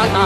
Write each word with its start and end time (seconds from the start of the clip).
Ahora 0.00 0.16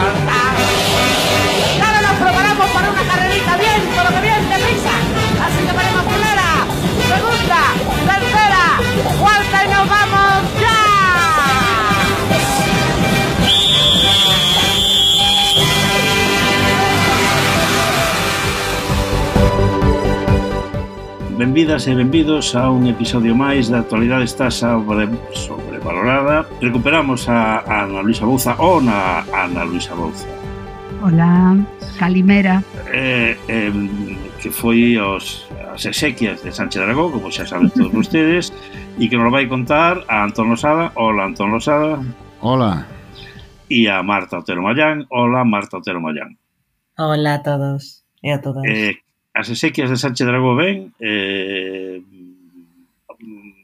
nos 2.01 2.15
preparamos 2.23 2.67
para 2.69 2.89
una 2.91 3.03
carrerita 3.03 3.57
bien, 3.57 3.81
pero 3.93 4.09
que 4.09 4.21
bien 4.21 4.49
deprisa. 4.49 4.95
Así 5.43 5.59
que 5.67 5.73
ponemos 5.73 6.03
primera, 6.05 6.63
segunda, 7.11 7.75
tercera, 8.07 8.79
cuarta 9.19 9.65
y 9.65 9.67
nos 9.67 9.85
vamos 9.89 10.43
ya. 10.61 10.79
Benvidas 21.37 21.87
e 21.87 21.95
benvidos 21.95 22.55
a 22.55 22.71
un 22.71 22.87
episodio 22.87 23.35
máis 23.35 23.67
da 23.67 23.79
actualidade 23.83 24.23
está 24.23 24.47
sobre, 24.49 25.11
sobrevalorada. 25.35 26.24
recuperamos 26.65 27.29
a, 27.29 27.61
a 27.61 27.85
Ana 27.85 28.01
Luisa 28.01 28.25
Bouza 28.25 28.57
ou 28.57 28.81
na 28.81 29.21
Ana 29.29 29.63
Luisa 29.63 29.93
Bouza. 29.93 30.25
Ola, 31.05 31.53
Calimera. 31.99 32.63
Eh, 32.89 33.37
eh, 33.47 33.71
que 34.41 34.49
foi 34.49 34.97
os, 34.97 35.45
as 35.69 35.85
exequias 35.85 36.41
de 36.41 36.49
Sánchez 36.49 36.81
Dragó, 36.81 37.13
como 37.13 37.29
xa 37.29 37.45
saben 37.45 37.69
todos 37.69 37.93
vostedes, 38.01 38.49
e 38.97 39.05
que 39.05 39.13
nos 39.13 39.29
vai 39.29 39.45
contar 39.45 40.01
a 40.09 40.25
Antón 40.25 40.49
Losada. 40.49 40.89
Ola, 40.97 41.29
Antón 41.29 41.53
Losada. 41.53 42.01
Ola. 42.41 42.89
E 43.69 43.85
a 43.85 44.01
Marta 44.01 44.41
Otero 44.41 44.65
Mayán. 44.65 45.05
Ola, 45.13 45.45
Marta 45.45 45.77
Otero 45.77 46.01
Mayán. 46.01 46.41
Ola 46.97 47.37
a 47.37 47.43
todos 47.45 48.01
e 48.25 48.33
a 48.33 48.41
todas. 48.41 48.65
Eh, 48.65 48.97
as 49.37 49.53
exequias 49.53 49.93
de 49.93 50.01
Sánchez 50.01 50.25
Dragó 50.25 50.57
ben, 50.57 50.89
eh, 50.97 52.01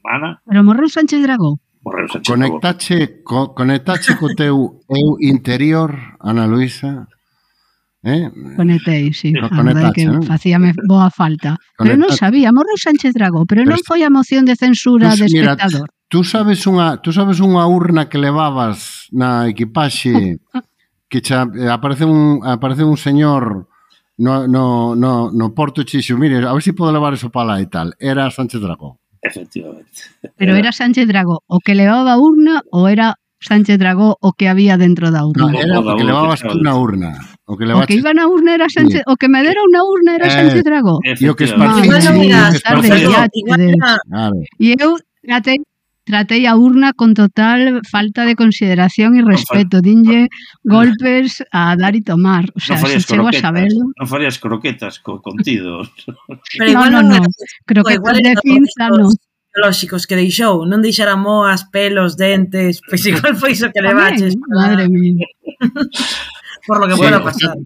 Ana? 0.06 0.38
Pero 0.46 0.62
morreu 0.62 0.86
Sánchez 0.86 1.18
Dragó? 1.26 1.58
correos 1.92 2.16
a 2.16 2.20
Conectache, 2.24 3.22
co, 3.22 3.52
conectache 3.54 4.16
co 4.16 4.34
teu 4.34 4.80
eu 4.88 5.16
interior, 5.20 6.16
Ana 6.20 6.46
Luisa? 6.46 7.06
Eh? 8.02 8.30
Conectei, 8.56 9.12
sí. 9.12 9.32
Conectache, 9.32 9.92
que 9.92 10.04
¿no? 10.06 10.22
facíame 10.22 10.72
boa 10.88 11.10
falta. 11.10 11.60
Conectache. 11.76 11.84
Pero 11.84 11.94
non 12.00 12.10
sabía, 12.16 12.48
morreu 12.50 12.80
Sánchez 12.80 13.12
Dragó, 13.12 13.44
pero, 13.44 13.62
pero 13.62 13.76
non 13.76 13.80
foi 13.84 14.02
a 14.02 14.10
moción 14.10 14.48
de 14.48 14.56
censura 14.56 15.12
tú, 15.12 15.22
de 15.22 15.26
mira, 15.30 15.54
espectador. 15.54 15.92
Tú 16.08 16.24
sabes 16.24 16.64
unha, 16.64 16.98
tú 17.04 17.12
sabes 17.12 17.38
unha 17.38 17.62
urna 17.68 18.08
que 18.08 18.18
levabas 18.18 19.06
na 19.12 19.46
equipaxe 19.46 20.40
que 21.12 21.20
xa, 21.20 21.44
eh, 21.52 21.68
aparece 21.68 22.08
un 22.08 22.40
aparece 22.42 22.82
un 22.82 22.96
señor 22.96 23.68
no, 24.18 24.46
no, 24.48 24.94
no, 24.94 25.30
no 25.30 25.54
Porto 25.54 25.82
Chixo, 25.82 26.16
mire, 26.16 26.46
a 26.46 26.52
ver 26.52 26.62
se 26.62 26.70
si 26.70 26.76
podo 26.76 26.92
levar 26.92 27.14
eso 27.14 27.30
para 27.30 27.54
lá 27.54 27.56
e 27.60 27.66
tal. 27.66 27.94
Era 27.98 28.30
Sánchez 28.30 28.60
Dragó. 28.60 29.01
Efectivamente. 29.22 30.02
Pero 30.36 30.56
era 30.56 30.72
Sánchez 30.72 31.06
Dragó 31.06 31.42
o 31.46 31.58
que 31.60 31.74
levaba 31.74 32.18
urna 32.18 32.62
ou 32.70 32.88
era 32.90 33.14
Sánchez 33.38 33.78
Dragó 33.78 34.18
o 34.20 34.32
que 34.34 34.48
había 34.48 34.76
dentro 34.76 35.10
da 35.10 35.24
urna. 35.26 35.50
No, 35.50 35.58
era 35.58 35.80
o 35.80 35.96
que 35.96 36.04
levabas 36.04 36.42
tú 36.42 36.58
na 36.58 36.74
urna. 36.74 37.18
O 37.46 37.56
que, 37.56 37.66
levaste... 37.66 37.84
o 37.84 37.86
que 37.86 37.94
iba 37.98 38.14
na 38.14 38.26
urna 38.26 38.54
era 38.54 38.68
Sánchez, 38.68 39.02
sí. 39.02 39.10
o 39.10 39.16
que 39.16 39.28
me 39.28 39.42
dera 39.42 39.62
unha 39.62 39.82
urna 39.82 40.14
era 40.14 40.26
eh, 40.26 40.34
Sánchez 40.34 40.62
Dragó. 40.62 40.98
E 41.02 41.14
o 41.30 41.34
que 41.34 41.46
esparcí. 41.50 41.86
No, 41.86 41.94
no, 41.94 42.02
sí, 42.02 42.28
no, 42.28 42.50
no, 42.50 42.60
Tarde. 42.60 42.88
no, 42.88 42.98
no, 42.98 43.26
no, 44.06 44.30
no, 44.30 44.30
no, 44.30 44.30
no, 45.30 45.71
Tratei 46.04 46.46
a 46.46 46.56
urna 46.56 46.92
con 46.92 47.14
total 47.14 47.80
falta 47.86 48.26
de 48.26 48.34
consideración 48.34 49.14
e 49.14 49.22
respeto. 49.22 49.78
Dinlle 49.78 50.26
golpes 50.66 51.42
a 51.54 51.76
dar 51.78 51.94
e 51.94 52.02
tomar. 52.02 52.50
O 52.54 52.60
sea, 52.60 52.74
non 52.74 52.90
se 52.90 53.06
chego 53.06 53.30
croquetas, 53.30 53.38
a 53.38 53.46
saberlo... 53.46 53.82
Non 53.94 54.08
farías 54.10 54.36
croquetas 54.42 54.94
co 54.98 55.22
contido. 55.22 55.86
Pero 56.58 56.70
igual 56.74 56.90
no, 56.90 57.00
no, 57.06 57.22
que 57.22 57.70
Croquetas 57.70 58.18
de 58.18 58.34
pinza 58.42 58.90
non 58.90 59.14
lóxicos 59.54 60.06
que 60.06 60.16
deixou, 60.16 60.64
non 60.64 60.80
deixara 60.80 61.14
moas, 61.14 61.68
pelos, 61.68 62.16
dentes, 62.16 62.80
pois 62.88 63.04
igual 63.04 63.36
foi 63.36 63.52
iso 63.52 63.70
que 63.70 63.84
le 63.84 63.92
baches. 63.94 64.34
Eh, 64.34 64.40
madre 64.50 64.88
mía. 64.88 65.26
Por 66.66 66.78
lo 66.78 66.86
que 66.86 66.94
sí, 66.94 67.00
pueda 67.00 67.22
pasar. 67.22 67.56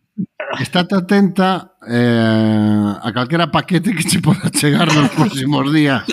Estate 0.59 0.95
atenta 0.95 1.77
eh, 1.87 2.95
a 3.03 3.13
calquera 3.13 3.51
paquete 3.51 3.93
que 3.93 4.05
che 4.05 4.21
poda 4.21 4.49
chegar 4.51 4.89
nos 4.89 5.11
próximos 5.11 5.69
días 5.73 6.05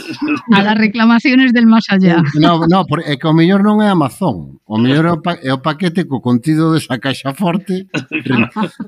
a 0.52 0.62
las 0.62 0.78
reclamaciones 0.78 1.54
del 1.54 1.68
más 1.68 1.86
allá. 1.90 2.22
No, 2.36 2.66
no, 2.68 2.86
porque, 2.86 3.10
eh, 3.10 3.14
é 3.14 3.18
que 3.18 3.28
o 3.28 3.34
mellor 3.34 3.64
non 3.64 3.82
é 3.82 3.90
Amazon. 3.90 4.60
O 4.66 4.78
mellor 4.78 5.06
é 5.06 5.14
o, 5.14 5.20
pa, 5.22 5.38
é 5.42 5.52
o 5.54 5.62
paquete 5.62 6.06
co 6.06 6.22
contido 6.22 6.74
desa 6.74 7.00
caixa 7.00 7.34
forte. 7.34 7.88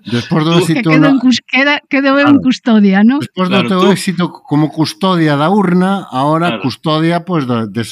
Despois 0.06 0.44
do 0.44 0.60
éxito... 0.60 0.90
Que 0.90 0.96
quedou 0.96 1.12
en, 1.12 1.20
cus, 1.20 1.38
queda, 1.42 1.82
quedou 1.88 2.16
claro. 2.20 2.30
en 2.30 2.38
custodia, 2.44 3.00
non? 3.02 3.20
Despois 3.24 3.50
claro, 3.50 3.70
teu 3.70 3.82
tú... 3.86 3.92
éxito 3.92 4.24
como 4.32 4.70
custodia 4.70 5.40
da 5.40 5.50
urna, 5.50 6.06
ahora 6.12 6.60
claro. 6.60 6.64
custodia 6.64 7.24
pues, 7.24 7.48
de, 7.48 7.72
de 7.72 7.84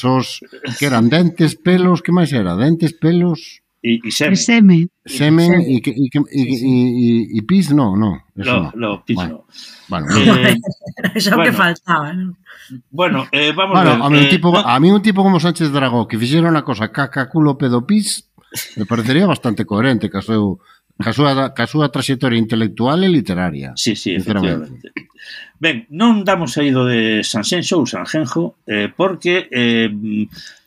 que 0.78 0.84
eran 0.84 1.08
dentes, 1.08 1.56
pelos, 1.56 2.02
que 2.04 2.12
máis 2.12 2.30
era? 2.32 2.54
Dentes, 2.54 2.92
pelos... 2.94 3.63
Y, 3.86 4.08
y 4.08 4.10
semen. 4.10 4.36
semen. 4.36 4.90
Semen 5.04 5.60
y, 5.60 5.76
y, 5.76 6.08
y, 6.32 7.38
y 7.38 7.42
pis, 7.42 7.70
no, 7.74 7.94
no. 7.94 8.24
Eso 8.34 8.56
no, 8.56 8.72
no. 8.74 8.88
no 8.96 9.04
pis 9.04 9.18
eh, 9.20 9.28
bueno. 9.88 10.06
no. 10.08 10.14
Bueno, 10.14 10.36
eh, 10.48 10.56
eso 11.14 11.36
bueno. 11.36 11.44
que 11.44 11.52
faltaba, 11.52 12.12
¿no? 12.14 12.34
Bueno, 12.90 13.26
eh, 13.30 13.52
vamos 13.54 13.74
bueno, 13.74 13.90
a 13.90 13.94
ver. 13.96 14.02
A 14.02 14.08
mí, 14.08 14.18
eh, 14.18 14.22
un 14.22 14.28
tipo, 14.30 14.56
a 14.56 14.80
mí 14.80 14.90
un 14.90 15.02
tipo 15.02 15.22
como 15.22 15.38
Sánchez 15.38 15.70
Dragó 15.70 16.08
que 16.08 16.18
fixera 16.18 16.48
una 16.48 16.64
cosa 16.64 16.90
caca, 16.90 17.28
culo, 17.28 17.58
pedo, 17.58 17.86
pis, 17.86 18.30
me 18.76 18.86
parecería 18.86 19.26
bastante 19.26 19.66
coherente 19.66 20.08
que 20.08 20.16
a 20.16 20.22
seu 20.22 20.56
ca 20.96 21.12
súa, 21.12 21.52
ca 21.52 21.66
súa 21.66 21.92
trayectoria 21.92 22.38
intelectual 22.38 23.04
e 23.04 23.12
literaria. 23.12 23.76
Sí, 23.76 23.92
sí, 23.96 24.14
efectivamente. 24.14 24.96
Ben, 25.60 25.84
non 25.92 26.24
damos 26.24 26.56
saído 26.56 26.88
de 26.88 27.20
Sanxenxo 27.20 27.82
ou 27.82 27.84
Sanjenjo 27.84 28.56
eh, 28.64 28.88
porque 28.88 29.44
eh, 29.52 29.92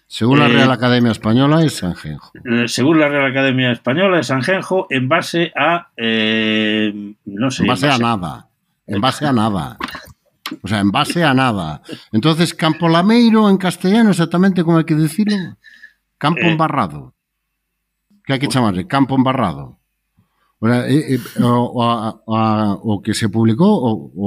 Según 0.07 0.39
a 0.41 0.47
Eh, 0.47 0.53
Real 0.55 0.71
Academia 0.71 1.11
Española 1.11 1.59
é 1.63 1.69
Sanjenjo. 1.69 2.31
eh, 2.47 2.67
según 2.71 2.99
la 2.99 3.09
Real 3.11 3.27
Academia 3.27 3.71
Española 3.75 4.17
de 4.17 4.23
Sanjenjo 4.23 4.87
en 4.89 5.07
base 5.11 5.51
a 5.51 5.91
eh, 5.99 6.95
non 7.27 7.51
sei, 7.51 7.67
En 7.67 7.75
base 7.75 7.91
a 7.91 7.99
nada. 7.99 8.47
En 8.87 8.99
base 9.03 9.27
a 9.27 9.33
nada. 9.35 9.75
O 10.63 10.67
sea, 10.67 10.79
en 10.79 10.95
base 10.95 11.27
a 11.27 11.35
nada. 11.35 11.83
Entonces, 12.15 12.55
Campo 12.55 12.87
Lameiro 12.87 13.51
en 13.51 13.59
castellano 13.59 14.15
exactamente 14.15 14.63
como 14.63 14.79
hai 14.79 14.87
que 14.87 14.95
dicilo? 14.95 15.35
Campo 16.15 16.39
Eh. 16.39 16.55
embarrado. 16.55 17.11
Que 18.23 18.31
hai 18.31 18.39
que 18.39 18.47
chamarle? 18.47 18.87
Campo 18.87 19.19
embarrado. 19.19 19.75
O, 20.63 20.65
sea, 20.71 20.87
eh, 20.87 21.19
eh, 21.19 21.43
o, 21.43 21.67
o, 21.67 21.83
a- 21.83 22.15
a- 22.31 22.79
o 22.79 23.03
que 23.03 23.11
se 23.11 23.27
publicou 23.27 23.75
o, 23.75 23.91
o 24.15 24.25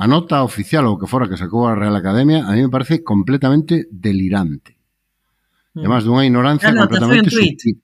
a 0.00 0.08
nota 0.08 0.40
oficial 0.42 0.88
o 0.88 0.96
que 0.96 1.04
fora 1.06 1.28
que 1.28 1.36
sacou 1.36 1.68
a 1.68 1.76
Real 1.76 1.92
Academia 1.94 2.48
a 2.48 2.56
mí 2.56 2.64
me 2.64 2.72
parece 2.72 3.04
completamente 3.04 3.84
delirante. 3.92 4.73
además 5.74 6.06
dunha 6.06 6.22
ignorancia 6.26 6.70
nota 6.70 6.98
completamente 6.98 7.30
foi 7.30 7.50
un 7.50 7.56
tweet. 7.58 7.58
Subtil. 7.58 7.76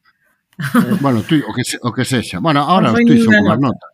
bueno, 1.01 1.23
tui, 1.23 1.43
o, 1.47 1.53
que, 1.53 1.65
se, 1.65 1.79
o 1.83 1.93
que 1.93 2.05
sexa. 2.05 2.39
Bueno, 2.39 2.61
ahora 2.61 2.93
os 2.93 3.01
tweets 3.01 3.25
son 3.25 3.35
como 3.35 3.53
as 3.53 3.61
notas. 3.61 3.91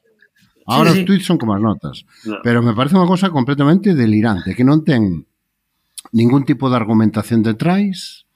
Ahora 0.66 0.90
sí, 0.90 0.96
sí. 0.96 1.00
os 1.00 1.06
tweets 1.06 1.26
son 1.26 1.38
como 1.38 1.54
as 1.54 1.62
notas. 1.62 2.04
No. 2.24 2.36
Pero 2.42 2.62
me 2.62 2.74
parece 2.74 2.98
unha 2.98 3.06
cosa 3.06 3.30
completamente 3.30 3.94
delirante, 3.94 4.52
que 4.58 4.66
non 4.66 4.82
ten 4.82 5.24
ningún 6.10 6.42
tipo 6.44 6.68
de 6.68 6.76
argumentación 6.76 7.42
detrás. 7.46 8.26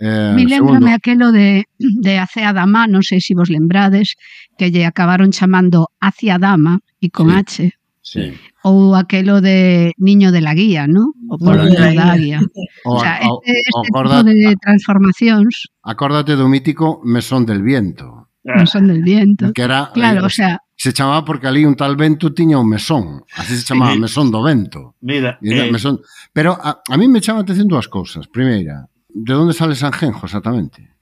Eh, 0.00 0.32
Mi 0.34 0.48
lembrame 0.48 0.96
aquelo 0.96 1.30
de, 1.30 1.68
de 1.78 2.12
Acea 2.18 2.52
Dama, 2.56 2.88
non 2.90 3.06
sei 3.06 3.22
se 3.22 3.36
vos 3.36 3.52
lembrades, 3.52 4.18
que 4.58 4.72
lle 4.74 4.88
acabaron 4.88 5.30
chamando 5.30 5.94
Hacia 6.02 6.40
Dama 6.42 6.82
e 6.98 7.12
con 7.12 7.30
sí. 7.46 7.70
H 7.70 7.79
Sí. 8.02 8.32
Ou 8.64 8.96
aquelo 8.96 9.40
de 9.40 9.92
Niño 10.00 10.32
de 10.32 10.40
la 10.40 10.54
Guía, 10.54 10.86
¿no? 10.88 11.12
O 11.28 11.36
Polo 11.36 11.64
de 11.64 11.94
la 11.94 12.16
Guía. 12.16 12.40
O, 12.84 12.96
o 12.96 13.00
sea, 13.00 13.20
o, 13.28 13.42
este, 13.44 13.60
este 13.60 13.88
acordate, 13.92 14.32
tipo 14.32 14.48
de 14.48 14.56
transformacións... 14.56 15.68
Acórdate 15.84 16.32
do 16.32 16.48
mítico 16.48 17.04
Mesón 17.04 17.44
del 17.44 17.60
Viento. 17.60 18.32
Ah. 18.48 18.64
Mesón 18.64 18.88
del 18.88 19.04
Viento. 19.04 19.52
Que 19.52 19.62
era... 19.68 19.92
Claro, 19.92 20.24
eh, 20.24 20.26
o 20.26 20.30
sea... 20.30 20.58
Se 20.80 20.94
chamaba 20.94 21.24
porque 21.26 21.46
ali 21.46 21.68
un 21.68 21.76
tal 21.76 21.94
vento 21.94 22.32
tiña 22.32 22.56
un 22.56 22.72
mesón. 22.72 23.20
Así 23.36 23.52
se 23.54 23.68
chamaba 23.68 23.92
sí. 23.92 24.00
mesón 24.00 24.32
do 24.32 24.40
vento. 24.40 24.96
Mira, 25.04 25.36
era, 25.42 25.66
eh, 25.66 25.70
mesón. 25.70 26.00
Pero 26.32 26.56
a, 26.56 26.80
a 26.88 26.96
mí 26.96 27.04
me 27.06 27.20
chama 27.20 27.44
atención 27.44 27.68
dúas 27.68 27.84
cousas. 27.84 28.28
Primeira, 28.32 28.88
de 29.12 29.34
onde 29.34 29.52
sale 29.52 29.76
Sanjenjo 29.76 30.24
exactamente? 30.24 30.96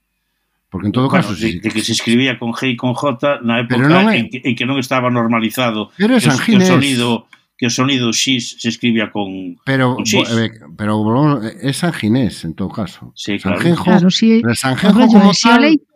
Porque 0.69 0.87
en 0.87 0.93
todo 0.93 1.09
caso... 1.09 1.33
Bueno, 1.33 1.41
de, 1.41 1.59
de, 1.59 1.69
que 1.69 1.81
se 1.81 1.93
escribía 1.93 2.37
con 2.37 2.53
G 2.53 2.73
e 2.73 2.77
con 2.77 2.93
J 2.93 3.41
na 3.41 3.65
época 3.65 3.89
non 3.89 4.05
é... 4.09 4.21
en, 4.21 4.29
que, 4.29 4.37
en 4.45 4.53
que 4.53 4.65
non 4.69 4.77
estaba 4.77 5.09
normalizado 5.09 5.89
pero 5.97 6.21
que, 6.21 6.29
que 6.29 6.57
o 6.57 6.61
sonido 6.61 7.25
que 7.59 7.67
o 7.67 7.73
sonido 7.73 8.13
X 8.13 8.55
se 8.61 8.69
escribía 8.69 9.11
con 9.11 9.59
Pero 9.65 9.99
con 9.99 10.07
X. 10.07 10.15
Eh, 10.31 10.49
pero 10.79 11.43
é 11.43 11.73
sanginés 11.75 12.47
en 12.47 12.55
todo 12.55 12.71
caso. 12.71 13.11
Sí, 13.19 13.35
claro. 13.35 13.59
Sanjenjo, 13.59 13.83
claro, 13.83 14.07
si, 14.07 14.39
pero 14.39 14.55
Sanjenjo 14.55 14.95
rollo, 14.95 15.11
como 15.11 15.33
si 15.35 15.49
tal... 15.49 15.57
o 15.57 15.61
leite, 15.67 15.91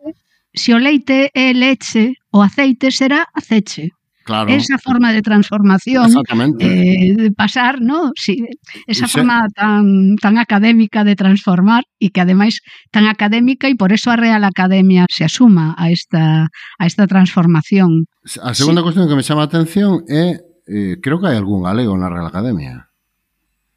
si 0.52 0.70
o 0.74 0.78
leite 0.78 1.30
é 1.32 1.56
leche, 1.56 2.20
o 2.34 2.44
aceite 2.44 2.92
será 2.92 3.24
aceche. 3.32 3.96
Claro. 4.24 4.48
Esa 4.48 4.78
forma 4.78 5.12
de 5.12 5.20
transformación, 5.20 6.10
eh, 6.58 7.14
de 7.14 7.30
pasar, 7.30 7.82
¿no? 7.82 8.12
Sí, 8.16 8.42
esa 8.86 9.06
sí. 9.06 9.18
forma 9.18 9.46
tan, 9.54 10.16
tan 10.16 10.38
académica 10.38 11.04
de 11.04 11.14
transformar 11.14 11.84
e 12.00 12.08
que 12.08 12.24
además 12.24 12.64
tan 12.88 13.04
académica 13.04 13.68
e 13.68 13.76
por 13.76 13.92
eso 13.92 14.08
a 14.08 14.16
Real 14.16 14.40
Academia 14.48 15.04
se 15.12 15.28
asuma 15.28 15.76
a 15.76 15.92
esta, 15.92 16.48
a 16.48 16.84
esta 16.88 17.04
transformación. 17.04 18.08
A 18.40 18.56
segunda 18.56 18.80
sí. 18.80 18.84
cuestión 18.88 19.12
que 19.12 19.16
me 19.20 19.22
chama 19.22 19.44
a 19.44 19.50
atención 19.52 20.08
é, 20.08 20.40
eh, 20.64 20.96
creo 21.04 21.20
que 21.20 21.28
hai 21.28 21.36
algún 21.36 21.60
galego 21.60 21.92
na 21.92 22.08
Real 22.08 22.24
Academia. 22.24 22.88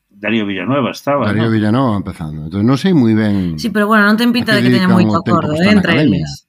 Darío 0.08 0.48
Villanueva 0.48 0.96
estaba, 0.96 1.28
Darío 1.28 1.52
¿no? 1.52 1.52
Villanueva 1.52 2.00
empezando. 2.00 2.48
Entón 2.48 2.64
non 2.64 2.80
sei 2.80 2.96
moi 2.96 3.12
ben... 3.12 3.60
Sí, 3.60 3.68
pero 3.68 3.92
bueno, 3.92 4.08
non 4.08 4.16
ten 4.16 4.32
pinta 4.32 4.56
de 4.56 4.64
que 4.64 4.72
teña 4.72 4.88
moito 4.88 5.12
acordo, 5.12 5.60
eh, 5.60 5.76
entre 5.76 6.08
eles. 6.08 6.47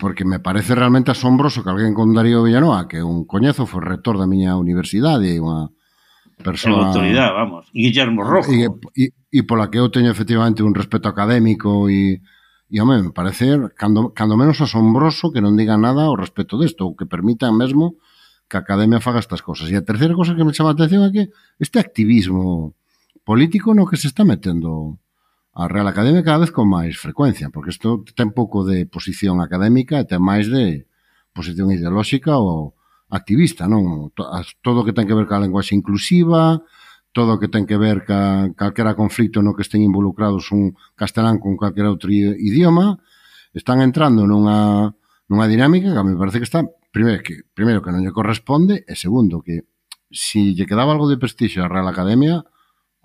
Porque 0.00 0.24
me 0.24 0.40
parece 0.40 0.74
realmente 0.74 1.10
asombroso 1.10 1.62
que 1.62 1.70
alguén 1.70 1.92
con 1.92 2.16
Darío 2.16 2.42
Villanoa, 2.42 2.88
que 2.88 3.04
un 3.04 3.28
coñezo, 3.28 3.68
foi 3.68 3.84
rector 3.84 4.16
da 4.16 4.24
miña 4.24 4.56
universidade 4.56 5.28
e 5.28 5.36
unha 5.36 5.68
persoa... 6.40 6.88
autoridade, 6.88 7.36
vamos. 7.36 7.68
Guillermo 7.76 8.24
Rojo. 8.24 8.48
E, 8.48 8.72
e, 8.96 9.12
e 9.12 9.40
pola 9.44 9.68
que 9.68 9.78
eu 9.78 9.92
teño 9.92 10.08
efectivamente 10.08 10.64
un 10.64 10.72
respeto 10.72 11.12
académico 11.12 11.92
e... 11.92 12.24
E, 12.72 12.80
home, 12.80 12.96
me 13.04 13.12
parece, 13.12 13.54
cando, 13.76 14.16
cando 14.16 14.40
menos 14.40 14.58
asombroso 14.64 15.30
que 15.30 15.44
non 15.44 15.54
diga 15.54 15.76
nada 15.76 16.08
ao 16.08 16.16
respecto 16.16 16.56
desto, 16.56 16.88
ou 16.88 16.96
que 16.96 17.04
permitan 17.04 17.52
mesmo 17.54 18.00
que 18.48 18.56
a 18.56 18.64
Academia 18.64 19.04
faga 19.04 19.20
estas 19.20 19.44
cosas. 19.44 19.68
E 19.68 19.76
a 19.76 19.84
terceira 19.84 20.16
cosa 20.16 20.32
que 20.32 20.42
me 20.42 20.56
chama 20.56 20.72
a 20.72 20.76
atención 20.76 21.04
é 21.04 21.12
que 21.12 21.24
este 21.60 21.76
activismo 21.76 22.72
político 23.22 23.76
no 23.76 23.84
que 23.84 24.00
se 24.00 24.08
está 24.08 24.24
metendo 24.24 24.96
a 25.54 25.68
Real 25.68 25.86
Academia 25.86 26.26
cada 26.26 26.42
vez 26.42 26.50
con 26.50 26.66
máis 26.66 26.98
frecuencia, 26.98 27.46
porque 27.48 27.70
isto 27.70 28.02
ten 28.18 28.34
pouco 28.34 28.66
de 28.66 28.90
posición 28.90 29.38
académica 29.38 30.02
e 30.02 30.08
ten 30.08 30.18
máis 30.18 30.50
de 30.50 30.90
posición 31.30 31.70
ideolóxica 31.70 32.34
ou 32.34 32.74
activista, 33.06 33.70
non? 33.70 34.10
Todo 34.58 34.82
o 34.82 34.84
que 34.86 34.90
ten 34.90 35.06
que 35.06 35.14
ver 35.14 35.30
ca 35.30 35.38
lenguaxe 35.38 35.78
inclusiva, 35.78 36.58
todo 37.14 37.38
o 37.38 37.38
que 37.38 37.46
ten 37.46 37.70
que 37.70 37.78
ver 37.78 38.02
ca 38.02 38.50
calquera 38.58 38.98
conflito 38.98 39.46
no 39.46 39.54
que 39.54 39.62
estén 39.62 39.86
involucrados 39.86 40.50
un 40.50 40.74
castelán 40.98 41.38
con 41.38 41.54
calquera 41.54 41.94
outro 41.94 42.10
idioma, 42.10 42.98
están 43.54 43.78
entrando 43.78 44.26
nunha, 44.26 44.90
nunha 45.30 45.46
dinámica 45.46 45.94
que 45.94 46.00
a 46.02 46.02
me 46.02 46.18
parece 46.18 46.42
que 46.42 46.50
está, 46.50 46.66
primeiro 46.90 47.22
que, 47.22 47.46
primeiro 47.54 47.78
que 47.78 47.94
non 47.94 48.02
lle 48.02 48.10
corresponde, 48.10 48.82
e 48.82 48.98
segundo 48.98 49.38
que, 49.38 49.62
se 50.10 50.42
si 50.42 50.58
lle 50.58 50.66
quedaba 50.66 50.90
algo 50.90 51.06
de 51.06 51.22
prestixio 51.22 51.62
á 51.62 51.70
Real 51.70 51.86
Academia, 51.86 52.42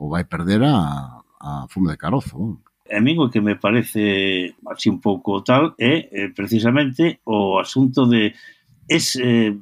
o 0.01 0.09
vai 0.09 0.25
perder 0.25 0.65
a, 0.65 1.18
a 1.39 1.67
fume 1.67 1.91
de 1.91 1.97
carozo. 1.97 2.37
Non? 2.37 2.59
A 2.89 2.99
mí 2.99 3.15
o 3.17 3.29
que 3.29 3.41
me 3.41 3.55
parece 3.55 4.55
así 4.65 4.89
un 4.89 4.99
pouco 4.99 5.43
tal 5.45 5.77
é 5.77 6.09
eh, 6.09 6.29
precisamente 6.33 7.21
o 7.23 7.61
asunto 7.61 8.09
de 8.09 8.33
es 8.89 9.15
eh, 9.21 9.53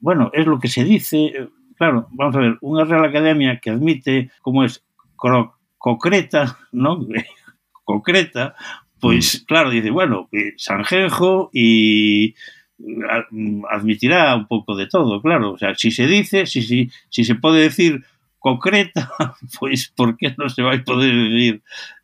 bueno, 0.00 0.30
es 0.32 0.46
lo 0.46 0.58
que 0.58 0.68
se 0.68 0.84
dice, 0.84 1.26
eh, 1.26 1.48
claro, 1.76 2.08
vamos 2.12 2.36
a 2.36 2.40
ver, 2.40 2.54
unha 2.62 2.86
Real 2.86 3.08
Academia 3.08 3.58
que 3.58 3.72
admite 3.72 4.30
como 4.44 4.62
es 4.62 4.84
cro, 5.16 5.58
concreta, 5.78 6.58
¿no? 6.72 7.02
concreta, 7.88 8.54
pois 9.00 9.42
mm. 9.42 9.44
claro, 9.46 9.70
dice, 9.70 9.90
bueno, 9.90 10.28
eh, 10.30 10.54
Sanjenjo 10.60 11.50
e 11.56 12.30
eh, 12.30 13.24
mm, 13.30 13.64
admitirá 13.66 14.36
un 14.36 14.46
pouco 14.46 14.76
de 14.76 14.86
todo, 14.86 15.22
claro, 15.22 15.56
o 15.56 15.58
sea, 15.58 15.74
si 15.74 15.90
se 15.90 16.06
dice, 16.06 16.46
si, 16.46 16.62
si, 16.62 16.90
si 17.08 17.24
se 17.24 17.34
pode 17.34 17.62
decir 17.62 18.04
concreta, 18.38 19.10
pois 19.58 19.90
por 19.94 20.16
que 20.16 20.34
non 20.38 20.48
se 20.48 20.62
vai 20.62 20.80
poder 20.82 21.12
vivir 21.12 21.60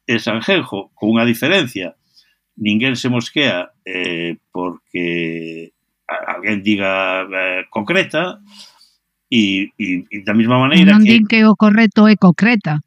en 0.06 0.18
Sanjenjo? 0.18 0.92
Con 0.94 1.14
unha 1.14 1.26
diferencia, 1.26 1.94
ninguén 2.58 2.94
se 2.94 3.10
mosquea 3.10 3.74
eh, 3.86 4.38
porque 4.50 5.74
alguén 6.06 6.62
diga 6.62 7.24
eh, 7.24 7.64
concreta 7.70 8.38
e, 9.30 9.72
e, 9.78 10.04
e 10.06 10.16
da 10.22 10.36
mesma 10.36 10.60
maneira 10.60 10.94
non 10.94 11.02
que... 11.02 11.10
din 11.10 11.24
que 11.26 11.42
o 11.42 11.56
correcto 11.58 12.06
é 12.06 12.14
concreta. 12.14 12.78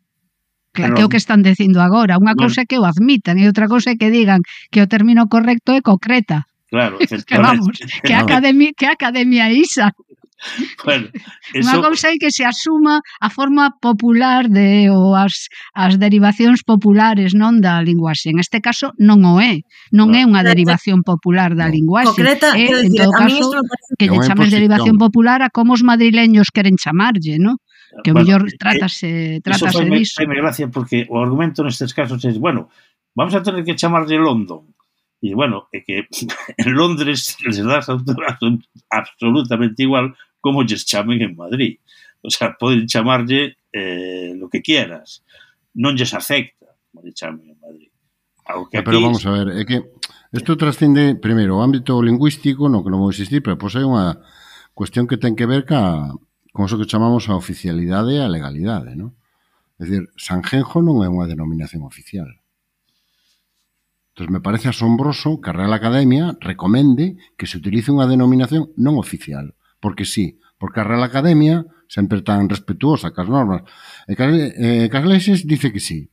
Claro, 0.71 0.93
que 0.93 1.01
é 1.01 1.05
o 1.05 1.09
que 1.09 1.17
están 1.17 1.41
dicindo 1.41 1.81
agora. 1.81 2.21
Unha 2.21 2.37
bueno, 2.37 2.47
cousa 2.47 2.61
é 2.63 2.69
que 2.69 2.77
o 2.77 2.85
admitan 2.85 3.41
e 3.41 3.49
outra 3.49 3.65
cousa 3.65 3.91
é 3.91 3.97
que 3.97 4.13
digan 4.13 4.45
que 4.69 4.79
o 4.79 4.87
término 4.87 5.25
correcto 5.25 5.73
é 5.73 5.81
concreta. 5.81 6.45
Claro, 6.69 6.99
que 7.27 7.37
vamos, 7.41 7.73
que 8.05 8.13
a 8.17 8.21
academia, 8.21 8.71
que 8.77 8.85
a 8.85 8.93
academia 8.93 9.49
ISA. 9.49 9.91
bueno, 10.85 11.07
eso... 11.53 11.65
Unha 11.65 11.81
cousa 11.81 12.13
é 12.13 12.17
que 12.21 12.29
se 12.29 12.45
asuma 12.45 13.01
a 13.19 13.29
forma 13.33 13.73
popular 13.81 14.45
de 14.45 14.89
ou 14.93 15.17
as, 15.17 15.49
as 15.73 15.97
derivacións 15.97 16.61
populares 16.61 17.33
non 17.33 17.57
da 17.57 17.81
linguaxe. 17.81 18.29
En 18.29 18.37
este 18.37 18.61
caso 18.61 18.93
non 19.01 19.25
o 19.25 19.41
é. 19.41 19.65
Non 19.89 20.13
é 20.13 20.21
unha 20.23 20.45
derivación 20.45 21.01
popular 21.01 21.57
da 21.57 21.65
linguaxe. 21.65 22.13
Concreta, 22.13 22.53
é, 22.53 22.85
en 22.85 22.93
todo 22.93 23.13
caso, 23.17 23.45
que 23.97 24.05
lle 24.05 24.21
chames 24.21 24.53
derivación 24.53 25.01
popular 25.01 25.41
a 25.41 25.49
como 25.49 25.73
os 25.73 25.81
madrileños 25.81 26.53
queren 26.53 26.77
chamarlle, 26.77 27.41
non? 27.41 27.57
Que 28.05 28.11
o 28.11 28.13
bueno, 28.13 28.21
mellor 28.21 28.41
trátase, 28.61 29.41
trátase 29.41 29.73
eso 29.73 29.89
disso. 29.89 30.21
Eso 30.21 30.29
gracia 30.29 30.69
porque 30.69 31.09
o 31.09 31.17
argumento 31.17 31.65
nestes 31.65 31.97
casos 31.97 32.21
é, 32.21 32.29
bueno, 32.37 32.69
vamos 33.17 33.33
a 33.33 33.41
tener 33.41 33.65
que 33.65 33.73
chamarlle 33.73 34.21
London. 34.21 34.69
E, 35.17 35.33
bueno, 35.33 35.65
é 35.73 35.81
que 35.81 36.05
en 36.61 36.69
Londres 36.77 37.41
les 37.41 37.57
dá 37.57 37.81
absolutamente 37.81 39.81
igual 39.81 40.13
como 40.47 40.63
lles 40.63 40.87
chamen 40.87 41.19
en 41.19 41.35
Madrid. 41.35 41.83
O 42.23 42.31
sea, 42.31 42.55
poden 42.55 42.87
chamarlle 42.87 43.59
eh, 43.75 44.31
lo 44.39 44.47
que 44.47 44.63
quieras. 44.63 45.27
Non 45.75 45.99
lles 45.99 46.15
afecta 46.15 46.71
como 46.87 47.03
lle 47.03 47.11
chamen 47.11 47.51
en 47.51 47.59
Madrid. 47.59 47.91
Ao 48.47 48.71
que 48.71 48.79
aquí... 48.79 48.87
Pero 48.87 49.03
vamos 49.03 49.27
a 49.27 49.35
ver, 49.35 49.51
é 49.59 49.67
que 49.67 49.83
isto 50.31 50.55
trascende, 50.55 51.19
primeiro, 51.19 51.59
o 51.59 51.63
ámbito 51.63 51.99
lingüístico, 51.99 52.71
no 52.71 52.79
que 52.79 52.91
non 52.91 53.03
vou 53.03 53.11
existir, 53.11 53.43
pero 53.43 53.59
pois 53.59 53.75
hai 53.75 53.83
unha 53.83 54.23
cuestión 54.71 55.03
que 55.03 55.19
ten 55.19 55.35
que 55.35 55.43
ver 55.43 55.67
ca, 55.67 56.15
con 56.55 56.63
iso 56.63 56.79
que 56.79 56.87
chamamos 56.87 57.27
a 57.27 57.35
oficialidade 57.35 58.15
e 58.15 58.23
a 58.23 58.31
legalidade, 58.31 58.95
non? 58.95 59.19
É 59.75 59.83
dicir, 59.83 60.07
Sanjenjo 60.15 60.79
non 60.79 61.03
é 61.03 61.09
unha 61.11 61.27
denominación 61.27 61.83
oficial. 61.83 62.39
Entón, 64.17 64.33
me 64.33 64.41
parece 64.41 64.69
asombroso 64.69 65.37
que 65.37 65.53
a 65.53 65.57
Real 65.57 65.73
Academia 65.73 66.33
recomende 66.41 67.21
que 67.37 67.45
se 67.45 67.61
utilice 67.61 67.93
unha 67.93 68.09
denominación 68.09 68.73
non 68.79 68.97
oficial 68.97 69.56
porque 69.79 70.05
sí, 70.05 70.39
porque 70.57 70.79
a 70.79 70.83
Real 70.83 71.03
Academia 71.03 71.65
sempre 71.87 72.21
tan 72.21 72.49
respetuosa 72.49 73.11
cas 73.11 73.27
normas. 73.27 73.63
E 74.07 74.15
cas, 74.15 74.29
eh, 74.31 74.89
cas 74.91 75.03
dice 75.45 75.71
que 75.71 75.79
sí. 75.79 76.09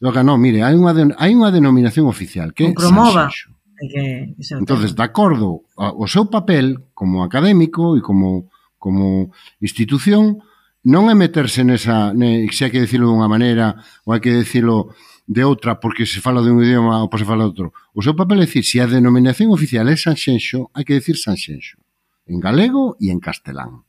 Logo, 0.00 0.20
non, 0.26 0.42
mire, 0.42 0.66
hai 0.66 0.74
unha, 0.74 0.92
de, 0.92 1.14
hai 1.16 1.32
unha 1.32 1.54
denominación 1.54 2.10
oficial 2.10 2.52
que 2.52 2.70
é 2.70 2.74
promova. 2.74 3.30
Que, 3.74 4.34
entonces, 4.54 4.94
de 4.94 5.02
acordo 5.02 5.66
ao 5.74 6.06
seu 6.06 6.30
papel 6.30 6.92
como 6.94 7.26
académico 7.26 7.98
e 7.98 8.00
como 8.02 8.50
como 8.84 9.32
institución, 9.64 10.44
non 10.84 11.08
é 11.08 11.16
meterse 11.16 11.64
nesa, 11.64 12.12
ne, 12.12 12.44
se 12.52 12.68
hai 12.68 12.70
que 12.70 12.84
decirlo 12.84 13.08
dunha 13.08 13.24
maneira 13.24 13.80
ou 14.04 14.12
hai 14.12 14.20
que 14.20 14.28
decirlo 14.28 14.92
de 15.24 15.40
outra 15.40 15.80
porque 15.80 16.04
se 16.04 16.20
fala 16.20 16.44
de 16.44 16.52
un 16.52 16.60
idioma 16.60 17.00
ou 17.00 17.08
se 17.08 17.24
fala 17.24 17.48
de 17.48 17.50
outro. 17.56 17.66
O 17.96 18.04
seu 18.04 18.12
papel 18.12 18.44
é 18.44 18.46
dicir, 18.46 18.60
se 18.60 18.84
a 18.84 18.86
denominación 18.86 19.48
oficial 19.48 19.88
é 19.88 19.96
Sanxenxo, 19.96 20.68
hai 20.76 20.84
que 20.84 21.00
decir 21.00 21.16
Sanxenxo 21.16 21.80
en 22.26 22.40
galego 22.40 22.96
e 23.00 23.12
en 23.12 23.20
castelán. 23.20 23.84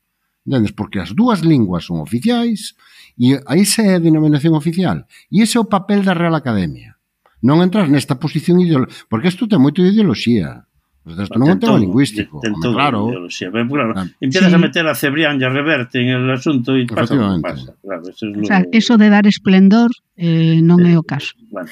Entendes? 0.46 0.74
Porque 0.78 1.02
as 1.02 1.18
dúas 1.18 1.42
linguas 1.42 1.90
son 1.90 1.98
oficiais 2.00 2.78
e 3.18 3.42
esa 3.58 3.82
é 3.82 3.98
a 3.98 4.04
denominación 4.04 4.54
oficial. 4.54 5.10
E 5.34 5.42
ese 5.42 5.58
é 5.58 5.62
o 5.62 5.72
papel 5.72 6.06
da 6.06 6.14
Real 6.14 6.38
Academia. 6.38 6.96
Non 7.42 7.66
entrar 7.66 7.90
nesta 7.90 8.22
posición 8.22 8.62
ideológica, 8.62 9.10
porque 9.10 9.30
isto 9.30 9.50
ten 9.50 9.62
moito 9.62 9.82
de 9.82 9.90
ideoloxía. 9.90 10.70
Desde 11.06 11.38
non 11.38 11.54
o 11.54 11.62
tema 11.62 11.78
lingüístico, 11.78 12.42
ten 12.42 12.58
todo 12.58 12.74
claro. 12.74 13.14
Ideoloxía. 13.14 13.54
Ben, 13.54 13.70
claro. 13.70 13.94
Empiezas 14.18 14.50
sí. 14.50 14.58
a 14.58 14.58
meter 14.58 14.90
a 14.90 14.98
Cebrián 14.98 15.38
e 15.38 15.46
a 15.46 15.54
Reverte 15.54 16.02
en 16.02 16.10
el 16.18 16.26
asunto 16.34 16.74
e 16.74 16.90
pasa 16.90 17.14
o 17.14 17.38
que 17.38 17.46
pasa. 17.46 17.78
Claro, 17.78 18.10
eso, 18.10 18.26
es 18.26 18.34
lo... 18.34 18.42
o 18.42 18.50
sea, 18.50 18.66
eso 18.74 18.98
de 18.98 19.14
dar 19.14 19.30
esplendor 19.30 19.94
eh, 20.18 20.66
non 20.66 20.82
eh, 20.82 20.94
é 20.94 20.94
o 20.98 21.06
caso. 21.06 21.38
Bueno. 21.54 21.70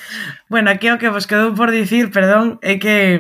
bueno, 0.54 0.68
aquí 0.70 0.86
o 0.94 1.02
que 1.02 1.10
vos 1.10 1.26
quedou 1.26 1.58
por 1.58 1.74
dicir, 1.74 2.14
perdón, 2.14 2.62
é 2.62 2.78
que, 2.78 3.18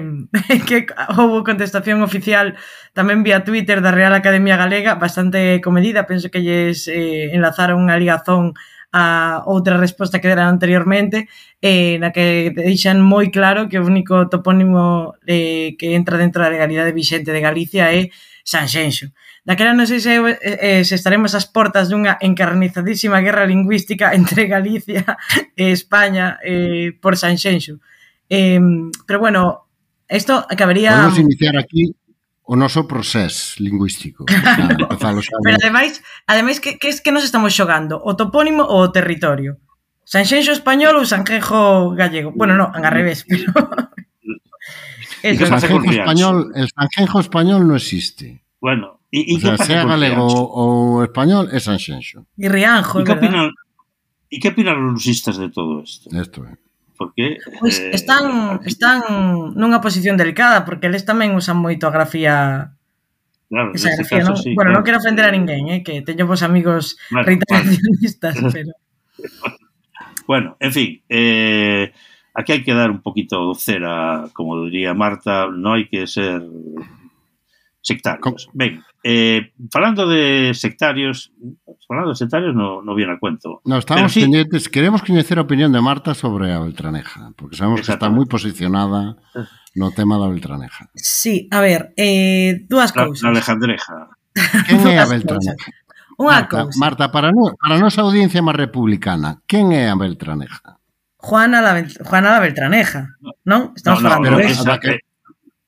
é 0.53 0.57
que 0.61 0.85
houve 1.17 1.41
contestación 1.41 2.05
oficial 2.05 2.61
tamén 2.93 3.25
vía 3.25 3.41
Twitter 3.41 3.81
da 3.81 3.89
Real 3.89 4.13
Academia 4.13 4.53
Galega, 4.53 5.01
bastante 5.01 5.65
comedida, 5.65 6.05
penso 6.05 6.29
que 6.29 6.45
lles 6.45 6.85
eh, 6.93 7.33
enlazaron 7.33 7.81
unha 7.81 7.97
ligazón 7.97 8.53
a 8.93 9.41
outra 9.49 9.81
resposta 9.81 10.21
que 10.21 10.29
deran 10.29 10.53
anteriormente, 10.53 11.25
eh, 11.65 11.97
na 11.97 12.13
que 12.13 12.53
deixan 12.53 13.01
moi 13.01 13.33
claro 13.33 13.65
que 13.65 13.81
o 13.81 13.87
único 13.89 14.29
topónimo 14.29 15.17
eh, 15.25 15.73
que 15.81 15.97
entra 15.97 16.21
dentro 16.21 16.45
da 16.45 16.53
legalidade 16.53 16.93
vixente 16.93 17.33
de 17.33 17.41
Galicia 17.41 17.89
é 17.89 18.13
Sanxenxo. 18.45 19.09
Daquela 19.41 19.73
non 19.73 19.89
sei 19.89 19.97
se, 19.97 20.13
eh, 20.13 20.37
eh, 20.39 20.83
se 20.85 20.93
estaremos 20.93 21.33
ás 21.33 21.49
portas 21.49 21.89
dunha 21.89 22.21
encarnizadísima 22.21 23.19
guerra 23.25 23.49
lingüística 23.49 24.13
entre 24.17 24.45
Galicia 24.45 25.17
e 25.57 25.73
España 25.73 26.37
eh, 26.45 26.93
por 27.01 27.17
Sanxenxo. 27.17 27.81
Eh, 28.29 28.61
pero 29.09 29.17
bueno, 29.17 29.65
isto 30.05 30.37
acabaría. 30.37 30.93
Podemos 30.93 31.19
iniciar 31.19 31.57
aquí 31.57 31.97
o 32.43 32.55
noso 32.55 32.87
procés 32.87 33.55
lingüístico. 33.59 34.25
Claro, 34.99 35.21
xa, 35.21 35.35
Pero 35.43 35.57
ademais, 35.59 36.01
ademais 36.27 36.59
que, 36.59 36.77
que, 36.77 36.91
que 36.91 37.11
nos 37.11 37.23
estamos 37.23 37.55
xogando? 37.55 37.99
O 38.03 38.15
topónimo 38.15 38.63
ou 38.63 38.83
o 38.83 38.91
territorio? 38.91 39.57
Sanxenxo 40.03 40.51
español 40.51 40.99
ou 40.99 41.05
Sanxenxo 41.07 41.95
gallego? 41.95 42.31
Bueno, 42.35 42.55
non, 42.59 42.69
ao 42.71 42.93
revés, 42.93 43.23
pero... 43.23 43.47
El 45.23 45.39
Sanxenxo 45.39 45.87
español, 45.87 46.51
el 46.51 46.67
Sanxenxo 46.67 47.19
español 47.23 47.63
non 47.63 47.79
existe. 47.79 48.43
Bueno, 48.59 48.99
e, 49.07 49.23
e 49.23 49.33
o 49.35 49.39
sea, 49.39 49.55
sea 49.55 49.87
galego 49.87 50.27
ou 50.27 50.99
español, 50.99 51.47
é 51.47 51.63
Sanxenxo. 51.63 52.27
E 52.35 52.51
Rianjo, 52.51 52.99
é 52.99 53.07
verdad? 53.07 53.23
Opinan, 53.23 53.47
e 54.27 54.35
que 54.43 54.51
opinan 54.51 54.75
os 54.83 54.99
lusistas 54.99 55.39
de 55.39 55.47
todo 55.47 55.79
isto? 55.79 56.11
Isto 56.11 56.43
é. 56.43 56.51
Eh? 56.51 56.62
porque... 57.03 57.43
Pois 57.59 57.83
eh, 57.83 57.91
están, 57.91 58.63
están 58.63 59.03
nunha 59.59 59.83
posición 59.83 60.15
delicada, 60.15 60.63
porque 60.63 60.87
eles 60.87 61.03
tamén 61.03 61.35
usan 61.35 61.59
moito 61.59 61.91
a 61.91 61.91
grafía 61.91 62.35
Claro, 63.53 63.69
esa 63.75 63.93
grafía, 63.93 64.25
caso, 64.25 64.33
non? 64.33 64.41
Sí, 64.41 64.55
bueno, 64.55 64.71
claro. 64.71 64.81
non 64.81 64.85
quero 64.87 64.97
ofender 65.03 65.25
a 65.27 65.35
ninguén, 65.35 65.69
eh, 65.69 65.85
que 65.85 66.01
teño 66.01 66.25
vos 66.25 66.41
amigos 66.41 66.97
bueno, 67.11 67.27
reiteracionistas, 67.27 68.33
pero... 68.49 68.71
bueno, 70.31 70.57
en 70.57 70.71
fin, 70.71 70.89
eh, 71.05 71.93
aquí 72.33 72.49
hai 72.55 72.65
que 72.65 72.73
dar 72.73 72.89
un 72.89 73.05
poquito 73.05 73.53
cera, 73.53 74.25
como 74.33 74.65
diría 74.65 74.97
Marta, 74.97 75.51
non 75.51 75.77
hai 75.77 75.85
que 75.85 76.09
ser 76.09 76.41
sectarios. 77.85 78.23
Con, 78.25 78.33
ben, 78.57 78.81
Eh, 79.03 79.51
falando 79.69 80.07
de 80.07 80.53
sectarios, 80.55 81.33
falando 81.85 82.11
de 82.11 82.15
sectarios 82.15 82.55
no, 82.55 82.81
no 82.81 82.95
viene 82.95 83.13
a 83.13 83.19
cuento. 83.19 83.59
No, 83.65 83.77
estamos 83.77 84.13
sí, 84.13 84.21
pendientes, 84.21 84.69
queremos 84.69 85.03
coñecer 85.03 85.37
a 85.37 85.41
opinión 85.41 85.73
de 85.73 85.81
Marta 85.81 86.13
sobre 86.13 86.53
a 86.53 86.59
Beltraneja, 86.59 87.33
porque 87.35 87.57
sabemos 87.57 87.83
que 87.83 87.91
está 87.91 88.07
moi 88.07 88.23
posicionada 88.31 89.19
no 89.75 89.91
tema 89.91 90.15
da 90.15 90.31
Beltraneja. 90.31 90.87
Sí, 90.95 91.51
a 91.51 91.59
ver, 91.59 91.91
eh, 91.99 92.63
dúas 92.71 92.95
cousas. 92.95 93.27
Na 93.27 93.35
Alejandreja. 93.35 94.07
Quen 94.71 94.87
é 94.87 94.95
a 94.95 95.05
Beltraneja? 95.11 95.67
Unha 96.15 96.47
cousa. 96.47 96.79
Marta, 96.79 97.11
para, 97.11 97.35
no, 97.35 97.51
para 97.59 97.75
a 97.75 97.81
nosa 97.83 98.07
audiencia 98.07 98.39
máis 98.39 98.55
republicana, 98.55 99.43
quen 99.51 99.75
é 99.75 99.91
a 99.91 99.99
Beltraneja? 99.99 100.79
Juana 101.19 101.59
la, 101.59 101.75
Bel, 101.75 101.91
Juana 101.91 102.31
la 102.35 102.39
Beltraneja, 102.39 103.19
non? 103.43 103.75
Estamos 103.75 103.99
no, 103.99 104.07
no, 104.07 104.15
falando 104.15 104.31
no, 104.31 104.37
de 104.39 104.47
esa. 104.47 104.79
Que... 104.79 105.03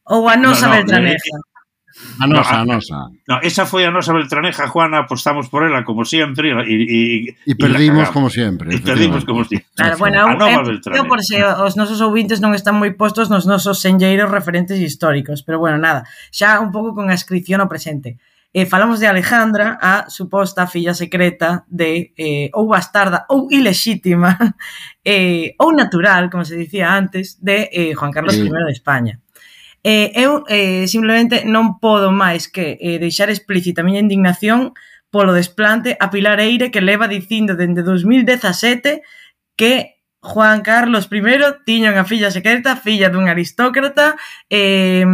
Ou 0.07 0.27
a 0.27 0.35
nosa 0.39 0.67
no, 0.67 0.71
no, 0.71 0.75
Beltraneja. 0.79 1.35
De... 1.35 1.54
A 2.19 2.27
nosa, 2.27 2.51
no, 2.51 2.57
a, 2.57 2.61
a 2.61 2.65
nosa. 2.65 2.99
No, 3.27 3.35
esa 3.39 3.63
foi 3.63 3.87
a 3.87 3.91
nosa 3.91 4.11
Beltraneja, 4.11 4.67
Juana, 4.67 5.07
apostamos 5.07 5.47
por 5.47 5.63
ela 5.63 5.87
como 5.87 6.03
sempre 6.03 6.51
e, 6.67 6.75
e, 6.75 7.01
e 7.47 7.53
perdimos 7.55 8.11
como 8.11 8.27
sempre. 8.27 8.75
E 8.75 8.83
perdimos 8.83 9.23
como 9.23 9.47
sempre. 9.47 9.71
Claro, 9.75 9.95
bueno, 9.95 10.27
a 10.27 10.35
nova 10.35 10.59
eh, 10.59 10.75
Beltraneja. 10.75 11.03
Eh. 11.03 11.07
por 11.07 11.23
se 11.23 11.39
eh, 11.39 11.63
os 11.63 11.79
nosos 11.79 12.03
ouvintes 12.03 12.43
non 12.43 12.51
están 12.51 12.75
moi 12.75 12.91
postos 12.99 13.31
nos 13.31 13.47
nosos 13.47 13.79
senlleiros 13.79 14.27
referentes 14.27 14.75
históricos, 14.75 15.39
pero 15.47 15.55
bueno, 15.59 15.79
nada, 15.79 16.03
xa 16.35 16.59
un 16.59 16.75
pouco 16.75 16.91
con 16.91 17.07
a 17.07 17.15
inscripción 17.15 17.63
ao 17.63 17.71
presente. 17.71 18.19
Eh, 18.55 18.67
falamos 18.67 18.99
de 18.99 19.07
Alejandra, 19.07 19.79
a 19.79 20.07
suposta 20.07 20.67
filla 20.67 20.95
secreta 20.95 21.67
de 21.67 22.15
eh, 22.15 22.47
ou 22.55 22.71
bastarda 22.71 23.27
ou 23.27 23.51
ilexítima 23.51 24.35
eh, 25.03 25.55
ou 25.59 25.75
natural, 25.75 26.31
como 26.31 26.47
se 26.47 26.55
dicía 26.55 26.91
antes, 26.91 27.35
de 27.43 27.67
eh, 27.71 27.91
Juan 27.95 28.15
Carlos 28.15 28.35
I 28.35 28.47
de 28.47 28.71
España. 28.71 29.19
Eh, 29.85 30.09
eu 30.17 30.41
eh, 30.49 30.89
simplemente 30.89 31.45
non 31.45 31.77
podo 31.77 32.09
máis 32.09 32.49
que 32.49 32.81
eh, 32.81 32.97
deixar 32.97 33.29
explícita 33.29 33.85
a 33.85 33.87
miña 33.87 34.01
indignación 34.01 34.73
polo 35.13 35.29
desplante 35.29 35.93
a 36.01 36.09
Pilar 36.09 36.41
Eire 36.41 36.73
que 36.73 36.81
leva 36.81 37.05
dicindo 37.05 37.53
dende 37.53 37.85
2017 37.85 39.05
que 39.53 40.01
Juan 40.25 40.65
Carlos 40.65 41.05
I 41.13 41.21
tiña 41.69 41.93
unha 41.93 42.01
filla 42.01 42.33
secreta, 42.33 42.73
filla 42.81 43.13
dun 43.13 43.29
aristócrata, 43.29 44.17
eh, 44.49 45.05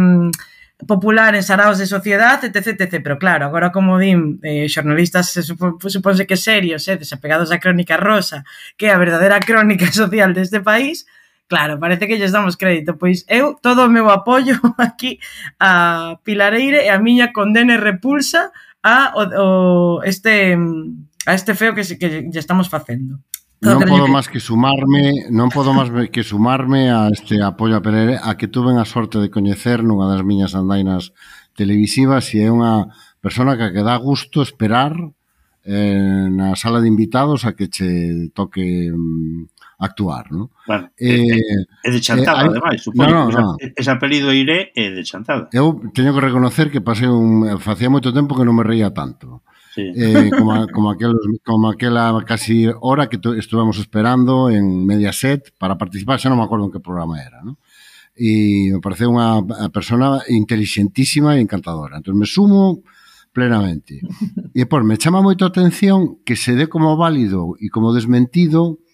popular 0.88 1.36
en 1.36 1.44
saraos 1.44 1.76
de 1.76 1.84
sociedade, 1.84 2.48
etc, 2.48 2.80
etc. 2.80 3.04
Pero 3.04 3.20
claro, 3.20 3.44
agora 3.44 3.70
como 3.70 4.00
din 4.00 4.40
eh, 4.40 4.72
xornalistas 4.72 5.30
se 5.36 5.42
supo, 5.44 5.76
que 5.76 6.36
serios, 6.40 6.88
eh, 6.88 6.96
desapegados 6.96 7.52
á 7.52 7.60
crónica 7.60 8.00
rosa, 8.00 8.40
que 8.80 8.88
é 8.88 8.92
a 8.96 8.98
verdadeira 8.98 9.36
crónica 9.36 9.92
social 10.02 10.32
deste 10.32 10.64
país, 10.64 11.04
Claro, 11.52 11.78
parece 11.78 12.08
que 12.08 12.16
lles 12.16 12.32
damos 12.32 12.56
crédito, 12.56 12.96
pois 12.96 13.26
eu 13.28 13.52
todo 13.60 13.84
o 13.84 13.92
meu 13.92 14.08
apoio 14.08 14.56
aquí 14.80 15.20
a 15.60 16.16
Pilareire 16.24 16.80
e 16.80 16.88
a 16.88 16.96
miña 16.96 17.28
condena 17.28 17.76
e 17.76 17.76
repulsa 17.76 18.56
a 18.80 19.12
o, 19.12 19.20
o 19.36 19.46
este 20.00 20.56
a 21.28 21.36
este 21.36 21.52
feo 21.52 21.76
que, 21.76 21.84
que 22.00 22.24
lle 22.32 22.40
estamos 22.40 22.72
facendo. 22.72 23.20
Todo 23.60 23.84
non 23.84 23.84
podo 23.84 24.08
que... 24.08 24.14
máis 24.16 24.32
que 24.32 24.40
sumarme, 24.40 25.28
non 25.28 25.52
podo 25.52 25.76
máis 25.76 25.92
que 26.08 26.24
sumarme 26.24 26.88
a 26.88 27.12
este 27.12 27.44
apoio 27.44 27.76
a 27.76 27.84
Pilareire, 27.84 28.16
a 28.16 28.32
que 28.40 28.48
tuven 28.48 28.80
a 28.80 28.88
sorte 28.88 29.20
de 29.20 29.28
coñecer 29.28 29.84
nunha 29.84 30.08
das 30.08 30.24
miñas 30.24 30.56
andainas 30.56 31.12
televisivas 31.52 32.32
e 32.32 32.40
é 32.40 32.48
unha 32.48 32.88
persona 33.20 33.60
que, 33.60 33.76
que 33.76 33.84
dá 33.84 34.00
gusto 34.00 34.40
esperar 34.40 34.96
eh, 35.68 36.32
na 36.32 36.56
sala 36.56 36.80
de 36.80 36.88
invitados 36.88 37.44
a 37.44 37.52
que 37.52 37.68
che 37.68 38.32
toque 38.32 38.88
mm, 38.88 39.51
actuar, 39.82 40.30
non? 40.30 40.54
Bueno, 40.64 40.86
eh, 40.94 41.26
eh 41.26 41.66
é 41.82 41.90
de 41.90 42.00
chantada, 42.00 42.46
eh, 42.46 42.54
ademais, 42.54 42.78
supoño. 42.78 43.10
No, 43.10 43.20
no, 43.26 43.58
no. 43.58 43.58
Ese 43.58 43.90
apelido 43.90 44.30
Iré 44.30 44.70
é 44.78 44.94
de 44.94 45.02
chantada. 45.02 45.50
Eu 45.50 45.82
teño 45.90 46.14
que 46.14 46.22
reconocer 46.22 46.70
que 46.70 46.78
pasei 46.78 47.10
un, 47.10 47.58
facía 47.58 47.90
moito 47.90 48.14
tempo 48.14 48.38
que 48.38 48.46
non 48.46 48.54
me 48.54 48.62
reía 48.62 48.94
tanto. 48.94 49.42
Sí. 49.74 49.88
Eh, 49.96 50.30
como, 50.30 50.68
como, 50.68 50.88
aquel, 50.92 51.16
como 51.42 51.66
aquela 51.72 52.12
casi 52.28 52.68
hora 52.68 53.08
que 53.10 53.18
estuvemos 53.40 53.80
esperando 53.80 54.52
en 54.52 54.86
Mediaset 54.86 55.50
para 55.58 55.74
participar, 55.74 56.22
xa 56.22 56.30
non 56.30 56.38
me 56.38 56.46
acordo 56.46 56.68
en 56.68 56.72
que 56.72 56.80
programa 56.80 57.18
era, 57.18 57.42
non? 57.42 57.58
e 58.12 58.68
me 58.68 58.80
parece 58.84 59.08
unha 59.08 59.40
persona 59.72 60.20
inteligentísima 60.28 61.36
e 61.36 61.42
encantadora. 61.42 61.96
Entón, 61.96 62.20
me 62.20 62.28
sumo 62.28 62.84
plenamente. 63.32 64.04
E, 64.52 64.68
por, 64.68 64.84
me 64.84 65.00
chama 65.00 65.24
moito 65.24 65.48
a 65.48 65.50
atención 65.50 66.20
que 66.20 66.36
se 66.36 66.52
dé 66.52 66.68
como 66.68 66.92
válido 67.00 67.56
e 67.56 67.72
como 67.72 67.96
desmentido 67.96 68.84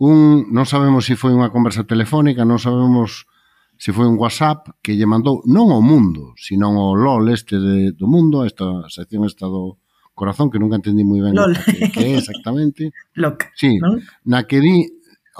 Un, 0.00 0.48
non 0.48 0.64
sabemos 0.64 1.04
se 1.04 1.12
si 1.12 1.20
foi 1.20 1.36
unha 1.36 1.52
conversa 1.52 1.84
telefónica, 1.84 2.48
non 2.48 2.56
sabemos 2.56 3.28
se 3.76 3.92
si 3.92 3.96
foi 3.96 4.08
un 4.08 4.16
WhatsApp 4.16 4.80
que 4.80 4.96
lle 4.96 5.04
mandou 5.04 5.44
non 5.44 5.68
ao 5.72 5.84
mundo, 5.84 6.32
sino 6.40 6.72
ao 6.72 6.96
LOL 6.96 7.28
este 7.32 7.60
de, 7.60 7.92
do 7.92 8.08
mundo, 8.08 8.44
esta 8.48 8.88
sección 8.88 9.28
esta 9.28 9.44
do 9.44 9.80
corazón 10.12 10.52
que 10.52 10.60
nunca 10.60 10.76
entendí 10.76 11.04
moi 11.04 11.20
ben 11.20 11.36
LOL. 11.36 11.56
que, 11.56 11.88
que 11.88 12.04
é 12.04 12.12
exactamente. 12.20 12.92
Loc, 13.20 13.48
sí, 13.56 13.80
non? 13.80 14.00
na 14.28 14.44
que 14.44 14.60
di 14.60 14.88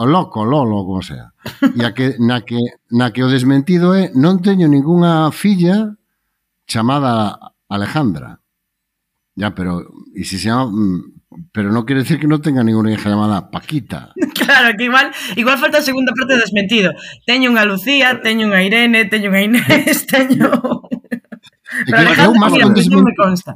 o 0.00 0.08
loco, 0.08 0.40
o 0.40 0.48
lolo, 0.48 0.84
como 0.88 1.04
sea. 1.04 1.36
E 1.76 1.84
a 1.84 1.92
que, 1.92 2.16
na, 2.16 2.40
que, 2.40 2.56
na 2.88 3.12
que 3.12 3.20
o 3.20 3.28
desmentido 3.28 3.92
é 3.92 4.08
non 4.16 4.40
teño 4.40 4.64
ningunha 4.64 5.28
filla 5.28 6.00
chamada 6.64 7.36
Alejandra. 7.68 8.40
Ya, 9.36 9.52
pero 9.52 9.84
e 10.16 10.24
se 10.24 10.40
chama 10.40 10.72
mm, 10.72 11.19
pero 11.52 11.72
no 11.72 11.84
quiere 11.84 12.02
decir 12.02 12.18
que 12.18 12.26
no 12.26 12.40
tenga 12.40 12.62
ninguna 12.62 12.92
hija 12.92 13.08
llamada 13.08 13.50
Paquita. 13.50 14.12
Claro, 14.34 14.76
que 14.76 14.84
igual, 14.84 15.12
igual 15.36 15.58
falta 15.58 15.78
a 15.78 15.82
segunda 15.82 16.10
parte 16.16 16.34
do 16.34 16.42
desmentido. 16.42 16.90
Teño 17.22 17.54
unha 17.54 17.62
Lucía, 17.62 18.18
teño 18.18 18.50
unha 18.50 18.64
Irene, 18.66 19.06
teño 19.06 19.30
unha 19.30 19.46
Inés, 19.46 20.06
teño... 20.10 20.50
Pero 21.86 22.34
máis 22.34 22.50
mira, 22.50 22.66
desment... 22.74 23.06
me 23.06 23.14
consta. 23.14 23.54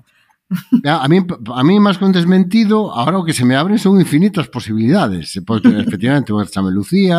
A 0.85 1.09
mí, 1.09 1.19
a 1.19 1.62
mí 1.64 1.75
máis 1.81 1.99
que 1.99 2.07
un 2.07 2.14
desmentido, 2.14 2.93
ahora 2.95 3.19
o 3.19 3.26
que 3.26 3.35
se 3.35 3.43
me 3.43 3.57
abren 3.59 3.81
son 3.81 3.99
infinitas 3.99 4.47
posibilidades. 4.47 5.33
Se 5.35 5.43
pode, 5.43 5.67
efectivamente, 5.83 6.31
unha 6.31 6.47
que 6.47 6.53
se 6.53 6.57
chame 6.61 6.71
Lucía, 6.71 7.19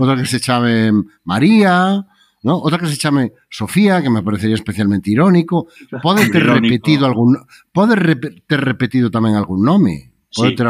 outra 0.00 0.16
que 0.16 0.30
se 0.30 0.40
chame 0.40 0.94
María, 1.26 2.00
¿no? 2.42 2.58
Outra 2.58 2.78
que 2.78 2.90
se 2.90 2.98
chame 2.98 3.32
Sofía, 3.48 4.02
que 4.02 4.10
me 4.10 4.22
parecería 4.22 4.58
especialmente 4.58 5.10
irónico. 5.10 5.70
Pode 6.02 6.26
ter 6.32 6.42
irónico. 6.42 6.68
repetido 6.68 7.06
algún 7.06 7.38
pode 7.70 7.94
rep 7.94 8.46
ter 8.46 8.60
repetido 8.60 9.10
tamén 9.10 9.38
algún 9.38 9.62
nome. 9.62 10.10
Pode 10.30 10.52
sí. 10.52 10.56
ter 10.58 10.66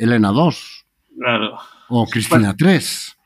Elena 0.00 0.32
2. 0.32 1.20
Claro. 1.20 1.58
Ou 1.92 2.06
Cristina 2.08 2.56
3. 2.56 3.16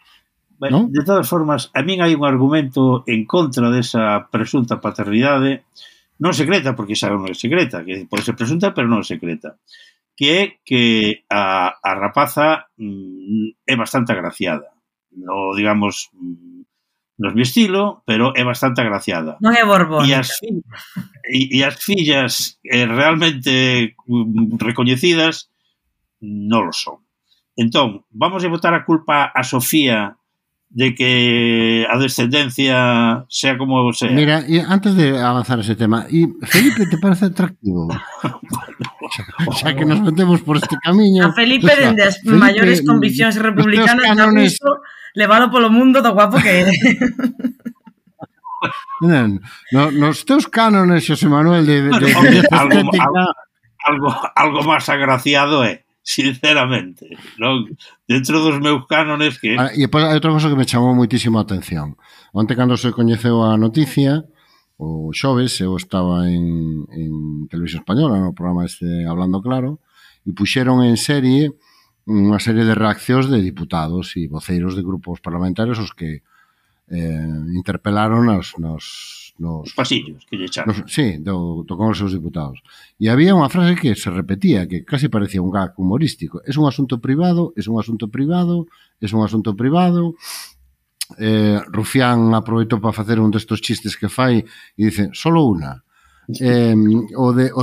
Bueno. 0.58 0.86
¿No? 0.86 0.88
De 0.90 1.02
todas 1.04 1.26
formas, 1.26 1.70
a 1.74 1.82
min 1.82 2.02
hai 2.02 2.14
un 2.14 2.22
argumento 2.22 3.02
en 3.10 3.26
contra 3.26 3.70
desa 3.70 4.30
presunta 4.30 4.78
paternidade, 4.78 5.66
non 6.22 6.30
secreta, 6.38 6.78
porque 6.78 6.94
xa 6.94 7.10
non 7.10 7.26
é 7.26 7.34
secreta, 7.34 7.82
que 7.82 8.06
pode 8.06 8.22
ser 8.22 8.38
presunta, 8.38 8.70
pero 8.70 8.86
non 8.86 9.02
secreta, 9.02 9.58
que 10.14 10.26
é 10.38 10.42
que 10.62 11.26
a, 11.26 11.74
a 11.82 11.90
rapaza 11.98 12.70
mm, 12.78 13.66
é 13.66 13.74
bastante 13.74 14.14
agraciada. 14.14 14.70
No, 15.18 15.50
digamos, 15.58 16.14
mm, 16.14 16.51
no 17.22 17.30
é 17.30 17.34
mi 17.34 17.42
estilo, 17.42 18.02
pero 18.04 18.32
é 18.34 18.42
bastante 18.42 18.80
agraciada. 18.80 19.38
Non 19.38 19.54
é 19.54 19.62
borbónica. 19.62 20.10
E 20.10 20.12
as, 20.18 20.42
e, 20.42 21.40
e 21.54 21.58
as 21.62 21.78
fillas 21.78 22.58
eh, 22.66 22.82
realmente 22.82 23.94
mm, 24.10 24.58
recoñecidas 24.58 25.46
non 26.18 26.66
lo 26.66 26.74
son. 26.74 26.98
Entón, 27.54 28.02
vamos 28.10 28.42
a 28.42 28.50
botar 28.50 28.74
a 28.74 28.82
culpa 28.82 29.30
a 29.30 29.46
Sofía 29.46 30.18
de 30.72 30.96
que 30.96 31.86
a 31.86 31.94
descendencia 32.00 33.22
sea 33.28 33.54
como 33.54 33.92
sea. 33.92 34.10
Mira, 34.10 34.42
y 34.48 34.58
antes 34.58 34.96
de 34.96 35.14
avanzar 35.20 35.60
ese 35.60 35.76
tema, 35.76 36.06
¿y 36.10 36.26
Felipe 36.42 36.90
te 36.90 36.98
parece 36.98 37.26
atractivo? 37.26 37.86
bueno, 38.22 38.38
o 39.46 39.52
sea, 39.52 39.76
que 39.76 39.84
nos 39.84 40.00
metemos 40.00 40.40
por 40.42 40.56
este 40.56 40.74
camiño. 40.82 41.26
A 41.26 41.32
Felipe, 41.32 41.70
o 41.70 41.76
sea, 41.76 41.86
dende 41.86 42.02
as 42.02 42.18
maiores 42.24 42.82
conviccións 42.82 43.38
republicanas, 43.38 44.10
cánones, 44.10 44.58
no 44.58 44.82
levalo 45.14 45.50
polo 45.50 45.68
mundo 45.70 46.02
do 46.02 46.12
guapo 46.12 46.40
que 46.40 46.48
é. 46.48 46.70
Non, 49.02 49.42
no, 49.74 49.90
nos 49.90 50.22
teus 50.22 50.46
cánones, 50.46 51.02
Xosé 51.02 51.26
Manuel, 51.26 51.66
de, 51.66 51.82
de, 51.82 51.90
de, 51.90 52.06
de 52.06 52.46
algo, 52.54 52.78
algo, 52.94 53.26
algo, 53.82 54.08
algo 54.36 54.60
máis 54.62 54.86
agraciado 54.86 55.66
é, 55.66 55.66
eh? 55.66 55.76
sinceramente. 56.06 57.10
Non? 57.38 57.66
Dentro 58.06 58.38
dos 58.38 58.62
meus 58.62 58.86
cánones 58.86 59.42
que... 59.42 59.58
Ah, 59.58 59.74
e 59.74 59.90
depois 59.90 60.06
hai 60.06 60.14
outra 60.14 60.30
cosa 60.30 60.46
que 60.46 60.58
me 60.58 60.68
chamou 60.68 60.94
moitísimo 60.94 61.38
a 61.38 61.46
atención. 61.46 61.98
Onte, 62.30 62.54
cando 62.54 62.78
se 62.78 62.94
coñeceu 62.94 63.42
a 63.42 63.58
noticia, 63.58 64.22
o 64.78 65.10
xoves, 65.10 65.58
eu 65.58 65.74
estaba 65.74 66.30
en, 66.30 66.86
en 66.90 67.10
Televisión 67.50 67.82
Española, 67.82 68.22
no 68.22 68.34
programa 68.38 68.66
este 68.66 68.86
Hablando 69.06 69.42
Claro, 69.42 69.82
e 70.22 70.30
puxeron 70.30 70.86
en 70.86 70.94
serie 70.94 71.50
unha 72.06 72.42
serie 72.42 72.66
de 72.66 72.74
reaccións 72.74 73.30
de 73.30 73.38
diputados 73.38 74.18
e 74.18 74.26
voceiros 74.26 74.74
de 74.74 74.82
grupos 74.82 75.22
parlamentarios 75.22 75.78
os 75.78 75.94
que 75.94 76.26
eh, 76.90 77.38
interpelaron 77.54 78.26
nos, 78.26 78.58
nos, 78.58 78.84
nos 79.38 79.70
os 79.70 79.74
pasillos 79.74 80.26
que 80.26 80.36
lle 80.36 80.50
echaron. 80.50 80.74
Nos, 80.74 80.90
sí, 80.90 81.22
do, 81.22 81.62
do 81.62 81.74
Congreso 81.78 82.10
dos 82.10 82.16
Diputados. 82.18 82.58
E 82.98 83.06
había 83.06 83.38
unha 83.38 83.46
frase 83.46 83.78
que 83.78 83.94
se 83.94 84.10
repetía, 84.10 84.66
que 84.66 84.82
casi 84.82 85.06
parecía 85.06 85.40
un 85.40 85.54
gag 85.54 85.78
humorístico. 85.78 86.42
Es 86.42 86.58
un 86.58 86.66
asunto 86.66 86.98
privado, 86.98 87.54
es 87.54 87.70
un 87.70 87.78
asunto 87.78 88.10
privado, 88.10 88.66
es 88.98 89.14
un 89.14 89.22
asunto 89.22 89.54
privado. 89.54 90.18
Eh, 91.22 91.60
Rufián 91.70 92.34
aproveitou 92.34 92.82
para 92.82 92.96
facer 92.96 93.22
un 93.22 93.30
destos 93.30 93.62
chistes 93.62 93.94
que 93.94 94.10
fai 94.10 94.42
e 94.74 94.80
dice, 94.82 95.14
solo 95.14 95.46
una 95.46 95.86
eh, 96.40 96.74
o, 97.16 97.32
de, 97.32 97.52
o, 97.52 97.62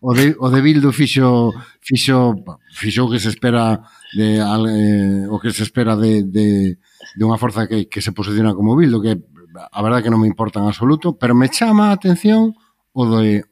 o, 0.00 0.14
de, 0.14 0.36
o 0.38 0.46
de 0.50 0.60
Bildo 0.66 0.92
fixo, 0.92 1.52
fixo, 1.80 2.36
fixo 2.70 3.04
o 3.04 3.10
que 3.10 3.18
se 3.18 3.28
espera 3.28 3.82
de, 4.14 4.38
eh, 4.38 5.26
o 5.28 5.40
que 5.40 5.50
se 5.50 5.62
espera 5.62 5.96
de, 5.96 6.22
de, 6.22 6.78
de 6.78 7.22
unha 7.24 7.40
forza 7.40 7.66
que, 7.66 7.90
que 7.90 8.04
se 8.04 8.14
posiciona 8.14 8.54
como 8.54 8.78
Bildo, 8.78 9.02
que 9.02 9.18
a 9.54 9.80
verdade 9.82 10.06
que 10.06 10.12
non 10.12 10.22
me 10.22 10.30
importa 10.30 10.62
en 10.62 10.70
absoluto, 10.70 11.18
pero 11.18 11.34
me 11.34 11.50
chama 11.50 11.90
a 11.90 11.96
atención 11.96 12.54
o 12.94 13.02
de... 13.10 13.42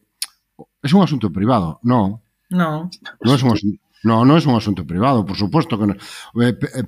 É 0.82 0.90
un 0.90 1.02
asunto 1.02 1.30
privado, 1.30 1.78
non? 1.82 2.22
Non. 2.50 2.90
Non 3.22 3.32
é 3.32 3.38
un 3.38 3.54
asunto, 3.54 3.78
No, 4.02 4.26
non 4.26 4.34
é 4.34 4.42
un 4.42 4.58
asunto 4.58 4.82
privado, 4.82 5.22
por 5.22 5.38
suposto 5.38 5.78
que 5.78 5.86
non. 5.86 5.96
Eh, 6.42 6.58
eh, 6.58 6.86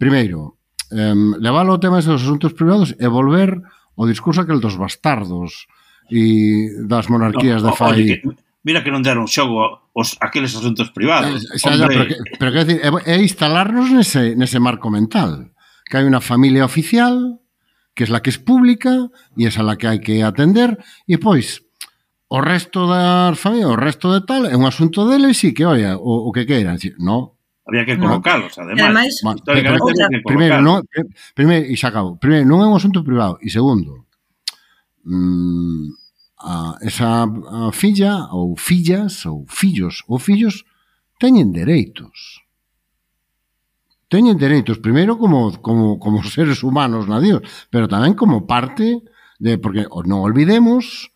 primeiro, 0.00 0.56
eh, 0.88 1.12
levar 1.36 1.68
o 1.68 1.76
tema 1.76 2.00
dos 2.00 2.24
asuntos 2.24 2.56
privados 2.56 2.96
e 2.96 3.04
volver 3.04 3.60
ao 4.00 4.08
discurso 4.08 4.40
aquel 4.40 4.64
dos 4.64 4.80
bastardos, 4.80 5.68
e 6.10 6.68
das 6.84 7.08
monarquías 7.08 7.62
no, 7.62 7.70
de 7.70 7.76
fai... 7.76 7.92
Oye, 8.00 8.16
que, 8.20 8.28
mira 8.64 8.82
que 8.82 8.90
non 8.90 9.04
deron 9.04 9.28
xogo 9.28 9.84
os 9.92 10.16
aqueles 10.20 10.56
asuntos 10.56 10.90
privados. 10.90 11.44
Eh, 11.44 11.60
xa, 11.60 11.76
xa, 11.76 11.86
pero, 11.86 12.04
que, 12.08 12.16
pero 12.40 12.50
que 12.50 12.60
decir, 12.64 12.78
é, 12.82 12.90
é 13.14 13.16
instalarnos 13.20 13.92
nese, 13.92 14.34
nese 14.34 14.58
marco 14.58 14.88
mental, 14.90 15.54
que 15.86 16.00
hai 16.00 16.04
unha 16.04 16.24
familia 16.24 16.64
oficial, 16.64 17.40
que 17.94 18.04
é 18.04 18.10
la 18.10 18.24
que 18.24 18.32
é 18.32 18.40
pública, 18.40 19.12
e 19.38 19.46
esa 19.46 19.62
la 19.62 19.76
que 19.76 19.86
hai 19.86 20.00
que 20.00 20.24
atender, 20.24 20.80
e 21.06 21.20
pois, 21.20 21.62
o 22.28 22.40
resto 22.40 22.90
das 22.90 23.38
familias, 23.38 23.70
o 23.70 23.78
resto 23.78 24.10
de 24.10 24.26
tal, 24.26 24.48
é 24.48 24.56
un 24.58 24.66
asunto 24.66 25.06
deles 25.06 25.38
e 25.44 25.54
que, 25.54 25.62
oia, 25.68 25.94
o, 25.94 26.26
o 26.26 26.30
que 26.34 26.48
queiran. 26.48 26.80
No, 26.98 27.34
Había 27.66 27.86
que 27.86 27.96
colocalos, 27.96 28.58
no. 28.58 28.64
ademais. 28.64 29.20
ademais 29.24 29.40
históricamente, 29.40 30.20
primeiro, 30.24 30.60
non, 30.60 30.84
primeiro, 31.32 31.64
eh, 31.64 31.72
e 31.72 31.80
xa 31.80 31.88
acabo. 31.88 32.20
Primeiro, 32.20 32.44
non 32.44 32.60
é 32.60 32.68
un 32.68 32.76
asunto 32.76 33.00
privado. 33.00 33.40
E 33.40 33.48
segundo, 33.48 34.03
mm, 35.04 35.88
a 36.40 36.76
esa 36.82 37.24
a 37.24 37.72
filla 37.72 38.28
ou 38.32 38.56
fillas 38.56 39.24
ou 39.26 39.46
fillos 39.48 40.04
ou 40.08 40.18
fillos 40.18 40.64
teñen 41.20 41.52
dereitos. 41.52 42.44
Teñen 44.08 44.36
dereitos 44.36 44.78
primeiro 44.78 45.16
como 45.16 45.56
como 45.64 45.98
como 45.98 46.24
seres 46.36 46.60
humanos 46.62 47.08
na 47.08 47.20
Dios, 47.20 47.40
pero 47.70 47.88
tamén 47.88 48.12
como 48.12 48.44
parte 48.44 49.00
de 49.40 49.56
porque 49.56 49.88
non 50.04 50.20
olvidemos 50.20 51.14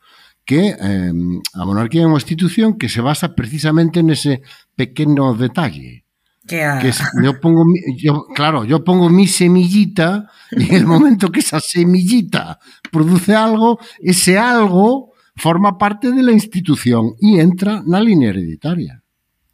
que 0.48 0.72
eh, 0.72 1.12
a 1.12 1.62
monarquía 1.68 2.04
é 2.04 2.08
unha 2.08 2.20
institución 2.20 2.80
que 2.80 2.88
se 2.88 3.04
basa 3.04 3.36
precisamente 3.36 4.00
nese 4.00 4.40
pequeno 4.72 5.36
detalle 5.36 6.07
Que, 6.48 6.64
a... 6.64 6.78
que 6.78 6.88
es, 6.88 6.98
yo 7.22 7.38
pongo, 7.40 7.64
yo, 7.96 8.26
claro, 8.34 8.64
yo 8.64 8.82
pongo 8.82 9.10
mi 9.10 9.26
semillita 9.26 10.30
y 10.50 10.70
en 10.70 10.74
el 10.74 10.86
momento 10.86 11.30
que 11.30 11.40
esa 11.40 11.60
semillita 11.60 12.58
produce 12.90 13.36
algo, 13.36 13.78
ese 14.00 14.38
algo 14.38 15.12
forma 15.36 15.78
parte 15.78 16.10
de 16.10 16.22
la 16.22 16.32
institución 16.32 17.14
y 17.20 17.38
entra 17.38 17.82
na 17.86 18.00
línea 18.00 18.30
hereditaria. 18.30 19.02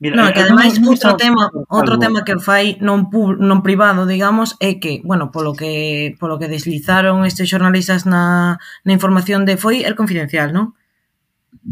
Mira, 0.00 0.16
no, 0.16 0.28
eh, 0.28 0.32
que 0.34 0.40
ademais 0.40 0.76
outro 0.82 1.16
tema, 1.16 1.50
outro 1.70 1.98
tema 1.98 2.26
que 2.26 2.36
fai 2.36 2.76
non 2.82 3.08
pub, 3.08 3.38
non 3.38 3.62
privado, 3.62 4.04
digamos, 4.04 4.58
é 4.60 4.76
que, 4.76 5.00
bueno, 5.06 5.30
polo 5.30 5.54
que 5.54 6.12
polo 6.18 6.36
que 6.36 6.50
deslizaron 6.50 7.24
estes 7.24 7.48
xornalistas 7.48 8.04
na 8.04 8.58
na 8.84 8.92
información 8.92 9.46
de 9.46 9.56
foi 9.56 9.86
el 9.86 9.94
confidencial, 9.94 10.50
non? 10.50 10.74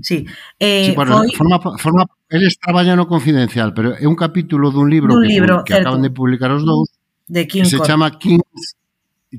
Sí. 0.00 0.24
Eh, 0.58 0.86
sí 0.86 0.92
bueno, 0.96 1.18
foi... 1.18 1.28
forma, 1.36 1.60
forma, 1.76 2.06
eles 2.30 2.58
traballan 2.58 2.96
no 2.96 3.06
confidencial, 3.06 3.74
pero 3.74 3.92
é 3.92 4.06
un 4.08 4.16
capítulo 4.16 4.72
dun 4.72 4.88
libro, 4.88 5.12
dun 5.12 5.22
que, 5.22 5.28
libro 5.28 5.54
que, 5.64 5.76
certo. 5.76 5.92
acaban 5.92 6.02
de 6.02 6.10
publicar 6.10 6.50
os 6.50 6.64
dous, 6.64 6.88
de 7.28 7.44
King 7.46 7.68
que 7.68 7.76
se 7.76 7.78
chama 7.84 8.08
Kings 8.16 8.80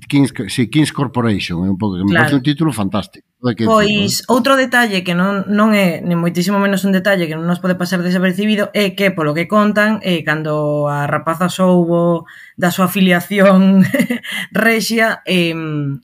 Kings, 0.07 0.33
sí, 0.47 0.69
Kings 0.69 0.91
Corporation, 0.91 1.65
é 1.65 1.69
un 1.69 1.77
pouco 1.77 1.97
que 1.97 2.03
me 2.03 2.09
claro. 2.09 2.25
parece 2.25 2.35
un 2.35 2.41
título 2.41 2.73
fantástico. 2.73 3.27
Que 3.55 3.65
pois 3.65 4.23
outro 4.25 4.55
detalle 4.55 5.03
que 5.03 5.13
non, 5.13 5.45
non 5.51 5.75
é 5.75 6.01
ni 6.01 6.15
moitísimo 6.17 6.57
menos 6.57 6.81
un 6.81 6.95
detalle 6.95 7.29
que 7.29 7.37
non 7.37 7.45
nos 7.45 7.61
pode 7.61 7.77
pasar 7.77 8.01
desapercibido 8.01 8.73
é 8.73 8.97
que 8.97 9.13
polo 9.13 9.37
que 9.37 9.45
contan 9.45 10.01
eh, 10.01 10.25
cando 10.25 10.89
a 10.89 11.05
rapaza 11.05 11.45
soubo 11.51 12.25
da 12.57 12.73
súa 12.73 12.89
afiliación 12.89 13.85
rexia 14.55 15.21
eh, 15.29 15.53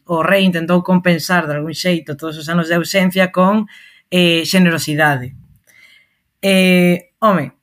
o 0.06 0.18
rei 0.22 0.46
intentou 0.46 0.86
compensar 0.86 1.50
de 1.50 1.58
algún 1.58 1.74
xeito 1.74 2.14
todos 2.14 2.38
os 2.38 2.46
anos 2.46 2.70
de 2.70 2.78
ausencia 2.78 3.34
con 3.34 3.72
eh, 4.12 4.44
xenerosidade. 4.46 5.36
Eh, 6.42 7.14
home, 7.20 7.54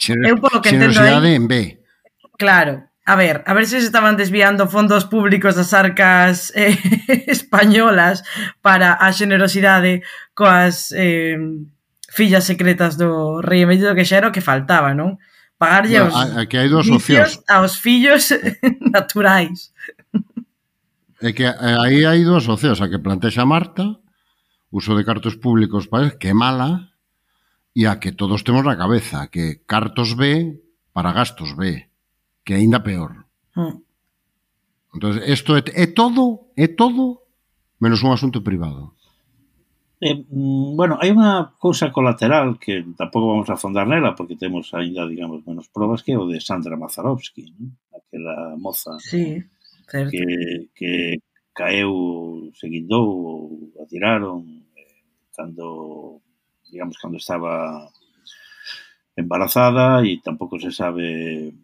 Xer 0.00 0.16
eu 0.24 0.40
polo 0.40 0.62
que 0.62 0.70
entendo 0.70 1.00
aí... 1.00 1.36
en 1.36 1.46
B. 1.46 1.76
Claro, 2.38 2.88
a 3.04 3.16
ver, 3.16 3.44
a 3.44 3.52
ver 3.52 3.66
se 3.66 3.80
se 3.80 3.86
estaban 3.86 4.16
desviando 4.16 4.64
fondos 4.66 5.04
públicos 5.04 5.54
das 5.54 5.76
arcas 5.76 6.52
eh, 6.56 6.72
españolas 7.28 8.24
para 8.64 8.96
a 8.96 9.12
xenerosidade 9.12 10.00
coas 10.32 10.88
eh, 10.96 11.36
fillas 12.08 12.48
secretas 12.48 12.96
do 12.96 13.44
rei 13.44 13.68
emérito 13.68 13.92
que 13.92 14.08
xa 14.08 14.24
era 14.24 14.32
o 14.32 14.34
que 14.34 14.40
faltaba, 14.40 14.96
non? 14.96 15.20
Pagarlle 15.60 16.00
no, 16.00 16.08
aos, 16.08 16.16
a, 16.16 16.24
a 16.40 16.48
que 16.48 16.56
hai 16.56 16.72
dos 16.72 16.88
opcións 16.88 17.44
aos 17.44 17.76
fillos 17.76 18.32
naturais. 18.96 19.76
É 21.20 21.36
que 21.36 21.44
eh, 21.44 21.76
aí 21.84 22.08
hai 22.08 22.24
dúas 22.24 22.48
opcións, 22.48 22.80
a 22.80 22.88
que 22.88 22.96
plantexa 22.96 23.44
Marta 23.44 23.99
uso 24.70 24.94
de 24.94 25.04
cartos 25.04 25.36
públicos 25.36 25.86
para 25.90 26.16
que 26.18 26.30
é 26.30 26.34
mala 26.34 26.94
e 27.74 27.86
a 27.86 27.98
que 27.98 28.14
todos 28.14 28.42
temos 28.42 28.62
na 28.66 28.78
cabeza, 28.78 29.30
que 29.30 29.62
cartos 29.66 30.14
B 30.14 30.58
para 30.94 31.14
gastos 31.14 31.54
B, 31.54 31.90
que 32.42 32.54
aínda 32.54 32.82
peor. 32.82 33.26
Mm. 33.54 33.82
Entón, 34.94 35.22
isto 35.22 35.54
é, 35.54 35.62
é 35.74 35.86
todo, 35.86 36.50
é 36.58 36.66
todo 36.66 37.22
menos 37.78 38.02
un 38.02 38.10
asunto 38.10 38.42
privado. 38.42 38.98
Eh, 40.00 40.16
mm, 40.16 40.74
bueno, 40.74 40.98
hai 40.98 41.12
unha 41.14 41.54
cousa 41.60 41.92
colateral 41.94 42.58
que 42.58 42.82
tampouco 42.96 43.30
vamos 43.30 43.48
a 43.52 43.54
afondar 43.54 43.86
nela 43.86 44.16
porque 44.16 44.34
temos 44.34 44.72
aínda, 44.74 45.06
digamos, 45.06 45.44
menos 45.46 45.68
probas 45.70 46.02
que 46.02 46.16
o 46.16 46.26
de 46.26 46.40
Sandra 46.40 46.74
Mazarovsky, 46.74 47.54
¿no? 47.54 47.76
aquela 47.92 48.56
moza 48.56 48.98
sí, 48.98 49.44
certo. 49.86 50.10
que, 50.10 50.72
que 50.74 50.90
caeu, 51.52 52.50
se 52.56 52.66
guindou, 52.66 53.70
atiraron 53.78 54.59
cando 55.40 56.20
digamos 56.68 57.00
cando 57.00 57.16
estaba 57.16 57.88
embarazada 59.16 60.04
e 60.04 60.20
tampouco 60.20 60.60
se 60.60 60.68
sabe 60.68 61.56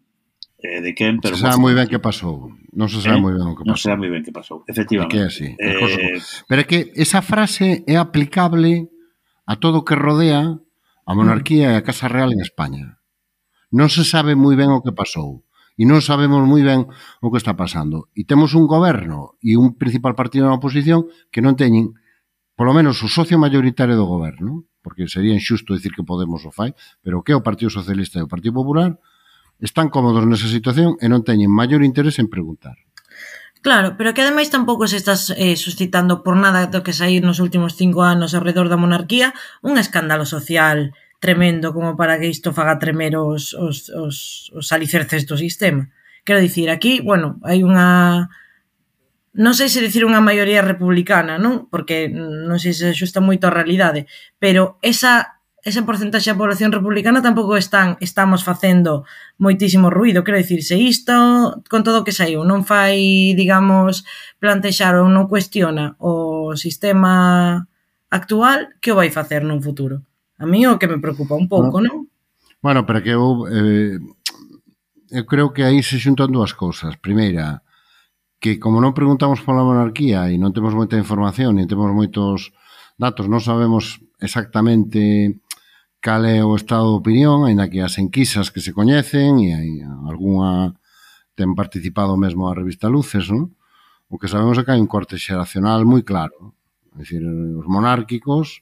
eh, 0.57 0.81
de 0.81 0.95
quen, 0.97 1.21
pero... 1.21 1.37
Se 1.37 1.45
sabe 1.45 1.61
moi 1.61 1.77
ben 1.77 1.85
que 1.85 2.01
pasou. 2.01 2.49
Non 2.73 2.89
se 2.89 2.97
sabe 2.97 3.21
eh? 3.21 3.23
moi 3.23 3.33
ben 3.37 3.45
o 3.45 3.53
que 3.53 3.61
pasou. 3.61 3.69
Non 3.69 3.77
se 3.77 3.85
sabe 3.85 4.01
moi 4.01 4.09
ben 4.09 4.25
que 4.25 4.33
pasou, 4.33 4.65
efectivamente. 4.65 5.13
Que 5.13 5.21
é 5.21 5.29
así. 5.29 5.49
Eh... 5.53 6.17
Pero 6.49 6.59
é 6.61 6.65
que 6.65 6.89
esa 6.97 7.21
frase 7.21 7.85
é 7.85 7.95
aplicable 8.01 8.89
a 9.45 9.61
todo 9.61 9.81
o 9.81 9.85
que 9.85 9.93
rodea 9.93 10.57
a 11.07 11.11
monarquía 11.13 11.71
e 11.71 11.77
a 11.77 11.85
Casa 11.85 12.09
Real 12.09 12.33
en 12.33 12.41
España. 12.41 12.97
Non 13.69 13.93
se 13.93 14.01
sabe 14.01 14.33
moi 14.33 14.57
ben 14.57 14.73
o 14.73 14.81
que 14.81 14.97
pasou 14.97 15.45
e 15.77 15.85
non 15.85 16.01
sabemos 16.01 16.41
moi 16.41 16.65
ben 16.65 16.89
o 17.21 17.27
que 17.29 17.37
está 17.37 17.53
pasando. 17.53 18.09
E 18.17 18.25
temos 18.25 18.57
un 18.57 18.65
goberno 18.65 19.37
e 19.45 19.53
un 19.53 19.77
principal 19.77 20.17
partido 20.17 20.49
na 20.49 20.57
oposición 20.57 21.05
que 21.29 21.45
non 21.45 21.53
teñen 21.53 21.93
polo 22.57 22.73
menos 22.73 22.97
o 23.05 23.07
socio 23.07 23.37
maioritario 23.37 23.93
do 23.93 24.09
goberno, 24.09 24.65
porque 24.81 25.05
sería 25.05 25.37
injusto 25.37 25.77
dicir 25.77 25.93
que 25.93 26.01
Podemos 26.01 26.41
o 26.41 26.51
fai, 26.51 26.73
pero 27.05 27.21
que 27.21 27.37
o 27.37 27.45
Partido 27.45 27.69
Socialista 27.69 28.17
e 28.17 28.25
o 28.25 28.31
Partido 28.31 28.57
Popular 28.57 28.97
están 29.61 29.93
cómodos 29.93 30.25
nesa 30.25 30.49
situación 30.49 30.97
e 30.97 31.05
non 31.05 31.21
teñen 31.21 31.53
maior 31.53 31.85
interés 31.85 32.17
en 32.17 32.33
preguntar. 32.33 32.81
Claro, 33.61 33.93
pero 33.93 34.13
que 34.17 34.25
ademais 34.25 34.49
tampouco 34.49 34.89
se 34.89 34.97
estás 34.97 35.33
eh, 35.37 35.53
suscitando 35.53 36.25
por 36.25 36.33
nada 36.37 36.65
do 36.69 36.81
que 36.81 36.97
sair 36.97 37.21
nos 37.21 37.37
últimos 37.37 37.77
cinco 37.77 38.01
anos 38.01 38.33
alrededor 38.33 38.73
da 38.73 38.81
monarquía 38.81 39.37
un 39.61 39.77
escándalo 39.77 40.25
social 40.25 40.97
tremendo 41.21 41.73
como 41.73 41.97
para 41.97 42.17
que 42.17 42.29
isto 42.29 42.53
faga 42.53 42.81
tremer 42.81 43.17
os, 43.17 43.53
os, 43.53 43.89
os, 43.93 44.49
os 44.53 44.67
alicerces 44.73 45.25
do 45.25 45.37
sistema. 45.37 45.89
Quero 46.25 46.41
dicir, 46.41 46.69
aquí, 46.69 47.01
bueno, 47.01 47.41
hai 47.41 47.65
unha 47.65 48.29
non 49.37 49.53
sei 49.53 49.69
se 49.69 49.85
dicir 49.85 50.01
unha 50.01 50.19
maioría 50.19 50.65
republicana, 50.65 51.37
non? 51.37 51.69
Porque 51.69 52.09
non 52.09 52.57
sei 52.57 52.73
se 52.73 52.97
xusta 52.97 53.21
moito 53.21 53.45
a 53.45 53.53
realidade, 53.53 54.09
pero 54.41 54.81
esa 54.81 55.37
esa 55.67 55.83
porcentaxe 55.83 56.31
da 56.31 56.39
población 56.39 56.71
republicana 56.71 57.21
tampouco 57.21 57.53
están 57.59 58.01
estamos 58.01 58.41
facendo 58.41 59.05
moitísimo 59.37 59.93
ruido, 59.93 60.23
quero 60.23 60.41
dicir, 60.41 60.63
se 60.63 60.79
isto 60.79 61.13
con 61.69 61.83
todo 61.83 62.01
o 62.01 62.05
que 62.07 62.15
saiu 62.15 62.41
non 62.47 62.65
fai, 62.65 63.35
digamos, 63.37 64.07
plantexar 64.41 64.97
ou 64.97 65.05
non 65.05 65.29
cuestiona 65.29 65.93
o 66.01 66.55
sistema 66.57 67.67
actual, 68.09 68.73
que 68.81 68.89
o 68.89 68.97
vai 68.97 69.13
facer 69.13 69.45
nun 69.45 69.61
futuro? 69.61 70.01
A 70.41 70.49
mí 70.49 70.65
o 70.65 70.81
que 70.81 70.89
me 70.89 71.03
preocupa 71.03 71.37
un 71.37 71.45
pouco, 71.45 71.77
non? 71.77 72.09
Bueno, 72.63 72.89
pero 72.89 73.05
que 73.05 73.13
eu 73.13 73.45
eh, 73.45 74.01
eu 75.11 75.23
creo 75.29 75.53
que 75.53 75.61
aí 75.61 75.83
se 75.83 76.01
xuntan 76.01 76.33
dúas 76.33 76.57
cousas. 76.57 76.97
Primeira, 76.97 77.61
que 78.39 78.59
como 78.61 78.77
non 78.77 78.93
preguntamos 78.93 79.41
pola 79.41 79.65
monarquía 79.65 80.29
e 80.29 80.37
non 80.37 80.53
temos 80.53 80.77
moita 80.77 80.99
información, 80.99 81.57
e 81.57 81.65
temos 81.65 81.89
moitos 81.89 82.53
datos, 82.97 83.25
non 83.25 83.41
sabemos 83.41 83.97
exactamente 84.21 85.41
cal 85.97 86.25
é 86.29 86.45
o 86.45 86.53
estado 86.53 86.93
de 86.93 86.99
opinión, 87.01 87.45
aínda 87.45 87.69
que 87.69 87.81
as 87.81 87.97
enquisas 87.97 88.53
que 88.53 88.61
se 88.61 88.73
coñecen 88.73 89.41
e 89.41 89.49
hai 89.57 89.71
algunha 90.05 90.77
ten 91.33 91.57
participado 91.57 92.17
mesmo 92.17 92.49
a 92.49 92.57
revista 92.57 92.89
Luces, 92.89 93.29
non? 93.33 93.57
O 94.09 94.15
que 94.21 94.29
sabemos 94.29 94.57
é 94.57 94.63
que 94.63 94.71
hai 94.73 94.81
un 94.81 94.89
corte 94.89 95.17
xeracional 95.17 95.83
moi 95.83 96.05
claro. 96.05 96.53
É 96.95 97.01
dicir, 97.01 97.21
os 97.25 97.65
monárquicos 97.65 98.61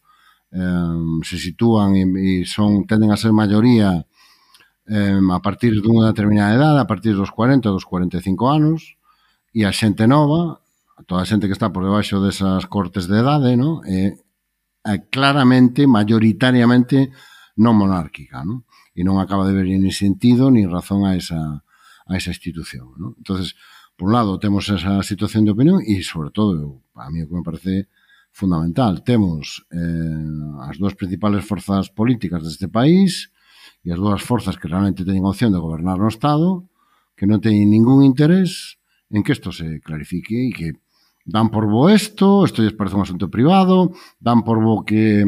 eh, 0.51 0.99
se 1.27 1.37
sitúan 1.37 1.95
e, 1.95 2.03
e 2.19 2.31
son, 2.47 2.87
tenden 2.87 3.11
a 3.11 3.19
ser 3.19 3.31
maioría 3.35 4.07
eh, 4.87 5.19
a 5.19 5.39
partir 5.43 5.75
dunha 5.83 6.07
determinada 6.11 6.55
edad, 6.55 6.75
a 6.79 6.87
partir 6.87 7.13
dos 7.13 7.31
40 7.31 7.69
dos 7.69 7.85
45 7.85 8.47
anos, 8.47 8.95
e 9.55 9.63
a 9.63 9.71
xente 9.71 10.03
nova, 10.03 10.59
toda 11.07 11.23
a 11.23 11.29
xente 11.29 11.47
que 11.47 11.55
está 11.55 11.71
por 11.71 11.87
debaixo 11.87 12.19
desas 12.19 12.67
cortes 12.67 13.07
de 13.07 13.23
idade, 13.23 13.55
no? 13.55 13.79
é, 13.87 14.19
é 14.83 14.95
claramente, 15.07 15.87
mayoritariamente, 15.87 17.15
non 17.55 17.79
monárquica, 17.79 18.43
no? 18.43 18.67
e 18.91 19.07
non 19.07 19.23
acaba 19.23 19.47
de 19.47 19.55
ver 19.55 19.71
ni 19.71 19.95
sentido 19.95 20.51
ni 20.51 20.67
razón 20.67 21.07
a 21.07 21.15
esa, 21.15 21.63
a 22.03 22.13
esa 22.19 22.35
institución. 22.35 22.91
No? 22.99 23.15
entonces 23.15 23.55
por 23.95 24.07
un 24.07 24.13
lado, 24.13 24.39
temos 24.39 24.67
esa 24.67 25.01
situación 25.03 25.45
de 25.45 25.51
opinión 25.51 25.79
e, 25.79 26.03
sobre 26.03 26.29
todo, 26.29 26.83
a 26.95 27.07
mí 27.09 27.23
o 27.23 27.27
que 27.31 27.35
me 27.39 27.47
parece 27.47 27.87
fundamental, 28.35 29.07
temos 29.07 29.63
eh, 29.71 30.67
as 30.67 30.75
dúas 30.75 30.99
principales 30.99 31.47
forzas 31.47 31.87
políticas 31.87 32.43
deste 32.43 32.67
país 32.67 33.31
e 33.87 33.95
as 33.95 33.99
dúas 33.99 34.19
forzas 34.19 34.59
que 34.59 34.67
realmente 34.67 35.07
teñen 35.07 35.23
opción 35.23 35.55
de 35.55 35.63
gobernar 35.63 35.95
no 35.95 36.11
Estado, 36.11 36.67
que 37.15 37.23
non 37.23 37.39
teñen 37.39 37.71
ningún 37.71 38.03
interés 38.03 38.75
en 39.15 39.23
que 39.23 39.31
isto 39.31 39.55
se 39.55 39.79
clarifique 39.79 40.35
e 40.35 40.51
que 40.51 40.67
dan 41.23 41.47
por 41.47 41.71
bo 41.71 41.87
isto, 41.87 42.43
isto 42.43 42.59
lles 42.59 42.75
parece 42.75 42.99
un 42.99 43.07
asunto 43.07 43.31
privado, 43.31 43.95
dan 44.19 44.43
por 44.43 44.59
bo 44.59 44.83
que 44.83 45.23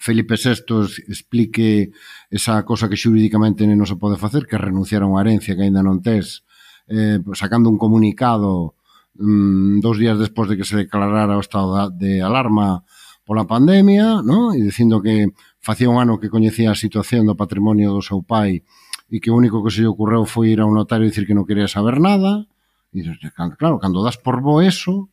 Felipe 0.00 0.34
VI 0.40 0.88
explique 1.12 1.92
esa 2.32 2.64
cosa 2.64 2.88
que 2.88 2.96
xurídicamente 2.96 3.68
non 3.68 3.84
se 3.84 4.00
pode 4.00 4.16
facer, 4.16 4.48
que 4.48 4.56
renunciar 4.56 5.04
a 5.04 5.10
unha 5.12 5.20
herencia 5.20 5.52
que 5.52 5.68
aínda 5.68 5.84
non 5.84 6.00
tes, 6.00 6.48
eh, 6.88 7.20
sacando 7.36 7.68
un 7.68 7.76
comunicado 7.76 8.74
mm, 9.20 9.84
dos 9.84 10.00
días 10.00 10.16
despois 10.16 10.48
de 10.48 10.56
que 10.56 10.66
se 10.66 10.88
declarara 10.88 11.36
o 11.36 11.44
estado 11.44 11.92
de 11.92 12.24
alarma 12.24 12.82
pola 13.22 13.46
pandemia, 13.46 14.24
¿no? 14.24 14.50
e 14.50 14.58
dicindo 14.64 14.98
que 15.04 15.30
facía 15.60 15.92
un 15.92 16.00
ano 16.00 16.18
que 16.18 16.32
coñecía 16.32 16.72
a 16.72 16.80
situación 16.80 17.28
do 17.28 17.38
patrimonio 17.38 17.94
do 17.94 18.02
seu 18.02 18.24
pai 18.24 18.64
e 19.12 19.20
que 19.20 19.30
o 19.30 19.38
único 19.38 19.60
que 19.60 19.70
se 19.70 19.84
lle 19.84 19.92
ocorreu 19.92 20.24
foi 20.26 20.56
ir 20.56 20.58
a 20.58 20.66
un 20.66 20.74
notario 20.74 21.06
e 21.06 21.12
dicir 21.12 21.28
que 21.28 21.36
non 21.36 21.46
quería 21.46 21.70
saber 21.70 22.02
nada, 22.02 22.48
Dices, 22.92 23.16
eh, 23.24 23.32
claro, 23.56 23.80
cando 23.80 24.04
das 24.04 24.20
por 24.20 24.44
bo 24.44 24.60
eso, 24.60 25.08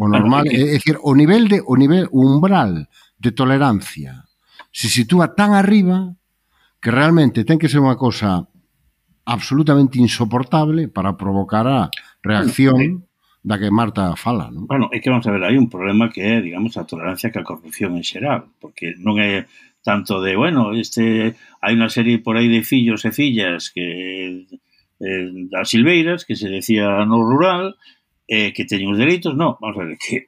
o 0.00 0.08
normal, 0.08 0.48
é, 0.48 0.56
é 0.56 0.80
dicir, 0.80 0.96
o 1.04 1.12
nivel 1.14 1.46
de 1.46 1.60
o 1.60 1.76
nivel 1.76 2.08
umbral 2.10 2.88
de 3.20 3.30
tolerancia 3.36 4.24
se 4.72 4.88
sitúa 4.88 5.36
tan 5.36 5.52
arriba 5.52 6.16
que 6.80 6.88
realmente 6.88 7.44
ten 7.44 7.60
que 7.60 7.68
ser 7.68 7.84
unha 7.84 8.00
cosa 8.00 8.48
absolutamente 9.28 10.00
insoportable 10.00 10.88
para 10.88 11.20
provocar 11.20 11.68
a 11.68 11.92
reacción 12.24 13.04
da 13.44 13.56
que 13.56 13.72
Marta 13.72 14.16
fala, 14.16 14.48
non? 14.48 14.64
Bueno, 14.68 14.88
é 14.92 15.00
que 15.00 15.12
vamos 15.12 15.28
a 15.28 15.32
ver, 15.32 15.44
hai 15.44 15.56
un 15.56 15.68
problema 15.68 16.08
que 16.08 16.24
é, 16.24 16.40
digamos, 16.40 16.76
a 16.76 16.88
tolerancia 16.88 17.28
que 17.28 17.40
a 17.40 17.46
corrupción 17.46 17.96
en 17.96 18.04
xeral, 18.04 18.48
porque 18.60 18.96
non 19.00 19.20
é 19.20 19.44
tanto 19.84 20.20
de, 20.20 20.36
bueno, 20.36 20.76
este 20.76 21.36
hai 21.60 21.72
unha 21.76 21.92
serie 21.92 22.20
por 22.20 22.36
aí 22.36 22.48
de 22.48 22.64
fillos 22.64 23.04
e 23.04 23.12
fillas 23.12 23.72
que 23.72 24.48
eh, 25.00 25.48
das 25.48 25.68
silveiras, 25.68 26.24
que 26.24 26.36
se 26.36 26.48
decía 26.48 27.04
no 27.04 27.24
rural, 27.24 27.76
eh, 28.28 28.52
que 28.52 28.64
teñen 28.64 28.92
os 28.92 29.00
dereitos, 29.00 29.34
non, 29.34 29.58
vamos 29.58 29.76
a 29.80 29.84
ver, 29.88 29.98
que, 29.98 30.22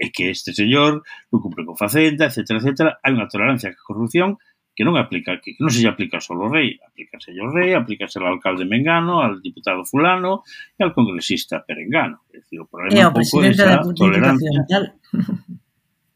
é 0.00 0.08
que 0.14 0.32
este 0.32 0.56
señor 0.56 1.04
non 1.30 1.38
cumpre 1.38 1.62
con 1.62 1.76
facenda, 1.76 2.26
etc, 2.26 2.58
etc. 2.58 2.98
Hai 2.98 3.12
unha 3.12 3.28
tolerancia 3.28 3.70
a 3.70 3.78
corrupción 3.78 4.40
que 4.72 4.88
non 4.88 4.96
aplica, 4.96 5.36
que 5.38 5.52
non 5.60 5.68
se 5.68 5.84
aplica 5.84 6.16
só 6.18 6.32
ao 6.32 6.48
rei, 6.48 6.80
aplícase 6.80 7.36
ao 7.36 7.52
rei, 7.52 7.76
aplícase 7.76 8.16
ao 8.16 8.32
alcalde 8.32 8.64
Mengano, 8.64 9.20
al 9.20 9.44
diputado 9.44 9.84
fulano 9.84 10.48
e 10.74 10.80
al 10.80 10.96
congresista 10.96 11.60
Perengano. 11.60 12.24
É 12.32 12.40
dicir, 12.40 12.58
o 12.58 12.66
problema 12.66 12.96
é 12.96 13.04
o 13.04 13.12
presidente 13.12 13.60
da 13.60 13.84
Diputación. 13.84 14.64
Tal. 14.66 14.84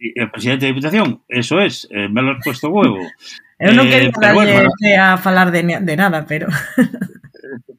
E 0.01 0.17
o 0.25 0.29
presidente 0.33 0.65
da 0.65 0.73
Diputación, 0.73 1.21
eso 1.29 1.61
es, 1.61 1.85
eh, 1.93 2.09
me 2.09 2.25
lo 2.25 2.33
has 2.33 2.41
puesto 2.41 2.73
huevo. 2.73 3.05
Eu 3.57 3.73
non 3.73 3.89
eh, 3.89 3.93
quería 3.93 4.13
darlle 4.13 4.69
bueno, 4.69 4.69
a 5.01 5.17
falar 5.17 5.49
de, 5.49 5.65
de 5.65 5.95
nada, 5.97 6.29
pero... 6.29 6.49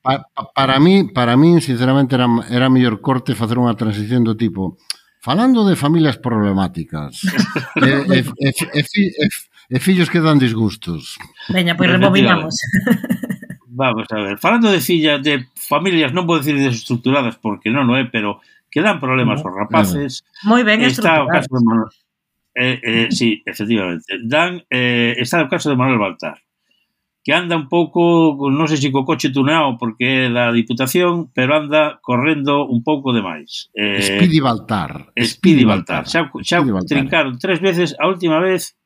para, 0.07 0.23
para 0.55 0.79
mí, 0.79 1.03
para 1.11 1.35
mí 1.35 1.59
sinceramente 1.59 2.15
era 2.15 2.27
era 2.47 2.71
mellor 2.71 3.03
corte 3.03 3.35
facer 3.35 3.59
unha 3.59 3.75
transición 3.75 4.23
do 4.23 4.39
tipo 4.39 4.79
falando 5.19 5.67
de 5.67 5.75
familias 5.75 6.15
problemáticas 6.15 7.19
e, 7.83 7.91
e, 8.07 8.19
e, 8.23 8.49
e, 8.55 8.81
e, 8.87 9.27
e 9.67 9.77
fillos 9.83 10.07
que 10.07 10.23
dan 10.23 10.39
disgustos. 10.39 11.19
Veña, 11.51 11.75
pois 11.75 11.91
pues 11.91 11.99
rebobinamos. 11.99 12.55
Vamos 13.67 14.07
a 14.09 14.19
ver, 14.23 14.39
falando 14.39 14.71
de 14.71 14.79
fillas 14.79 15.19
de 15.19 15.51
familias, 15.53 16.15
non 16.15 16.23
vou 16.23 16.39
dicir 16.39 16.55
desestructuradas 16.55 17.35
porque 17.43 17.67
non 17.67 17.83
non 17.83 17.99
é, 17.99 18.07
pero 18.07 18.39
que 18.71 18.79
dan 18.79 19.03
problemas 19.03 19.43
aos 19.43 19.51
rapaces. 19.51 20.23
Moi 20.47 20.63
ben 20.63 20.87
está 20.87 21.19
o 21.19 21.27
caso 21.27 21.51
de 21.51 21.61
Manuel, 21.67 21.91
eh, 22.55 22.79
eh, 22.81 23.07
sí, 23.11 23.43
efectivamente. 23.43 24.07
Dan, 24.23 24.63
eh, 24.71 25.19
está 25.19 25.43
o 25.43 25.51
caso 25.51 25.67
de 25.67 25.75
Manuel 25.75 25.99
Baltar 25.99 26.39
que 27.27 27.33
anda 27.33 27.57
un 27.57 27.67
pouco, 27.67 28.39
non 28.47 28.71
sei 28.71 28.79
se 28.79 28.87
co 28.87 29.03
coche 29.03 29.35
tuneado 29.35 29.75
porque 29.75 30.31
é 30.31 30.31
da 30.31 30.47
Diputación, 30.47 31.27
pero 31.35 31.59
anda 31.59 31.99
correndo 31.99 32.63
un 32.63 32.87
pouco 32.87 33.11
demais. 33.11 33.67
Eh, 33.75 33.99
Speedy 33.99 34.39
Baltar. 34.39 35.11
Speedy 35.11 35.67
Baltar. 35.67 36.07
Xa, 36.07 36.31
xa 36.39 36.63
Speedy 36.63 36.87
trincaron 36.87 37.35
tres 37.35 37.59
veces, 37.59 37.99
a 37.99 38.07
última 38.07 38.39
vez 38.39 38.79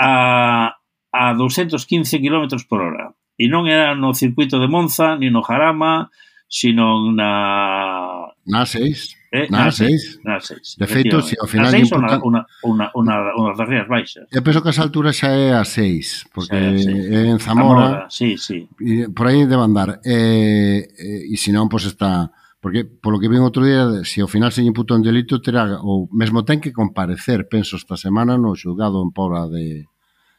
a, 0.00 0.80
a 1.12 1.24
215 1.36 1.84
km 2.24 2.56
por 2.64 2.80
hora. 2.80 3.12
E 3.36 3.52
non 3.52 3.68
era 3.68 3.92
no 3.92 4.16
circuito 4.16 4.56
de 4.56 4.64
Monza, 4.64 5.20
ni 5.20 5.28
no 5.28 5.44
Jarama, 5.44 6.08
sino 6.48 7.12
na... 7.12 8.32
Na 8.48 8.64
6. 8.64 9.12
Eh, 9.30 9.46
na 9.50 9.70
6. 9.70 10.20
Na 10.24 10.40
6. 10.40 10.76
De 10.78 10.86
feito, 10.86 11.20
se 11.20 11.30
si 11.30 11.36
ao 11.40 11.46
final... 11.46 11.70
Na 11.70 11.78
6 11.78 11.92
ou 11.92 11.98
important... 11.98 12.20
na, 12.32 12.46
una, 12.64 12.90
una, 12.94 13.14
una 13.36 13.52
das 13.52 13.68
Rías 13.68 13.88
Baixas. 13.88 14.24
Eu 14.32 14.42
penso 14.42 14.62
que 14.62 14.70
esa 14.72 14.82
altura 14.82 15.12
xa 15.12 15.28
é 15.28 15.52
A6, 15.52 16.32
porque 16.32 16.56
xa 16.56 16.88
é 16.88 17.28
A6. 17.28 17.36
en 17.36 17.38
Zamora... 17.38 18.08
Zamora, 18.08 18.08
sí, 18.08 18.38
sí. 18.40 18.68
Por 19.12 19.28
aí 19.28 19.44
debe 19.44 19.60
andar. 19.60 20.00
E, 20.00 20.88
eh, 20.96 21.28
eh, 21.28 21.36
se 21.36 21.52
non, 21.52 21.68
pois 21.68 21.84
pues 21.84 21.92
está... 21.92 22.32
Porque, 22.58 22.82
polo 22.82 23.20
que 23.20 23.30
vin 23.30 23.44
outro 23.44 23.62
día, 23.62 24.02
se 24.02 24.18
si 24.18 24.18
ao 24.18 24.32
final 24.32 24.50
se 24.50 24.64
imputa 24.64 24.96
un 24.96 25.04
delito, 25.04 25.38
terá, 25.44 25.78
ou 25.78 26.10
mesmo 26.10 26.42
ten 26.42 26.58
que 26.58 26.74
comparecer, 26.74 27.46
penso, 27.46 27.76
esta 27.78 27.94
semana 27.94 28.34
no 28.34 28.56
xulgado 28.58 28.98
en 29.04 29.14
Pobra 29.14 29.46
de, 29.46 29.86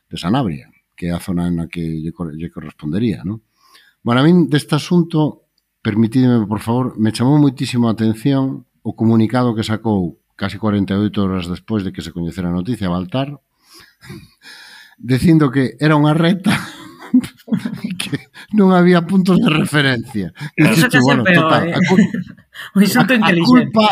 de 0.10 0.15
Sanabria, 0.17 0.67
que 0.97 1.08
é 1.08 1.15
a 1.15 1.23
zona 1.23 1.47
na 1.47 1.71
que 1.71 1.80
lle, 1.80 2.12
lle 2.12 2.49
correspondería, 2.52 3.23
non? 3.23 3.39
Bueno, 4.04 4.19
a 4.19 4.28
min 4.28 4.52
deste 4.52 4.75
asunto, 4.75 5.47
permitidme, 5.80 6.43
por 6.43 6.60
favor, 6.60 6.99
me 6.99 7.15
chamou 7.15 7.39
moitísimo 7.39 7.88
a 7.88 7.95
atención 7.95 8.67
O 8.83 8.95
comunicado 8.95 9.55
que 9.55 9.63
sacou 9.63 10.19
case 10.39 10.57
48 10.57 11.19
horas 11.19 11.51
despois 11.51 11.83
de 11.83 11.91
que 11.91 12.01
se 12.01 12.15
coñecera 12.15 12.47
a 12.47 12.55
noticia 12.55 12.87
Baltar 12.87 13.35
dicindo 14.97 15.51
que 15.51 15.75
era 15.79 15.99
unha 15.99 16.15
recta 16.15 16.55
que 17.99 18.31
non 18.55 18.71
había 18.71 19.03
puntos 19.03 19.37
de 19.41 19.49
referencia. 19.49 20.31
Eso 20.55 20.87
que 20.87 21.01
bueno, 21.01 21.25
peor, 21.25 21.49
total, 21.49 21.63
eh? 21.69 21.75
a, 21.75 21.81
cul 21.83 22.01
a, 22.05 23.27
a 23.27 23.33
culpa, 23.43 23.87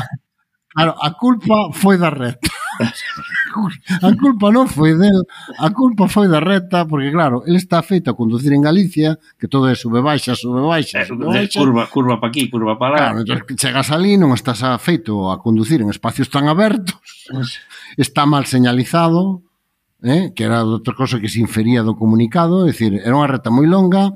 claro, 0.71 0.93
a 0.95 1.09
culpa 1.17 1.57
foi 1.73 1.97
da 1.97 2.13
recta 2.13 2.53
a 4.01 4.11
culpa 4.15 4.53
non 4.53 4.69
foi 4.69 4.93
del, 4.93 5.25
a 5.57 5.69
culpa 5.73 6.05
foi 6.05 6.29
da 6.29 6.39
reta, 6.39 6.85
porque 6.85 7.09
claro, 7.09 7.41
el 7.45 7.57
está 7.57 7.81
feito 7.81 8.11
a 8.11 8.15
conducir 8.15 8.53
en 8.53 8.61
Galicia, 8.61 9.17
que 9.39 9.47
todo 9.49 9.67
é 9.67 9.75
sube 9.75 10.01
baixa, 10.01 10.37
sube 10.37 10.61
baixa, 10.61 11.03
sube 11.05 11.25
baixa. 11.25 11.59
Curva, 11.59 11.87
curva 11.87 12.15
pa 12.21 12.27
aquí, 12.29 12.49
curva 12.49 12.77
pa 12.77 12.93
lá. 12.93 12.97
Claro, 12.97 13.17
entón, 13.25 13.41
chegas 13.57 13.89
ali, 13.91 14.15
non 14.15 14.31
estás 14.37 14.61
a 14.61 14.77
feito 14.77 15.33
a 15.33 15.41
conducir 15.41 15.81
en 15.81 15.89
espacios 15.89 16.29
tan 16.29 16.45
abertos, 16.47 17.01
pois. 17.27 17.59
está 17.97 18.29
mal 18.29 18.45
señalizado, 18.45 19.43
eh, 20.03 20.31
que 20.35 20.45
era 20.45 20.61
outra 20.63 20.93
cosa 20.93 21.19
que 21.19 21.29
se 21.29 21.41
infería 21.41 21.81
do 21.81 21.97
comunicado, 21.97 22.65
é 22.65 22.71
dicir, 22.71 23.01
era 23.01 23.17
unha 23.17 23.27
reta 23.27 23.49
moi 23.49 23.65
longa, 23.65 24.13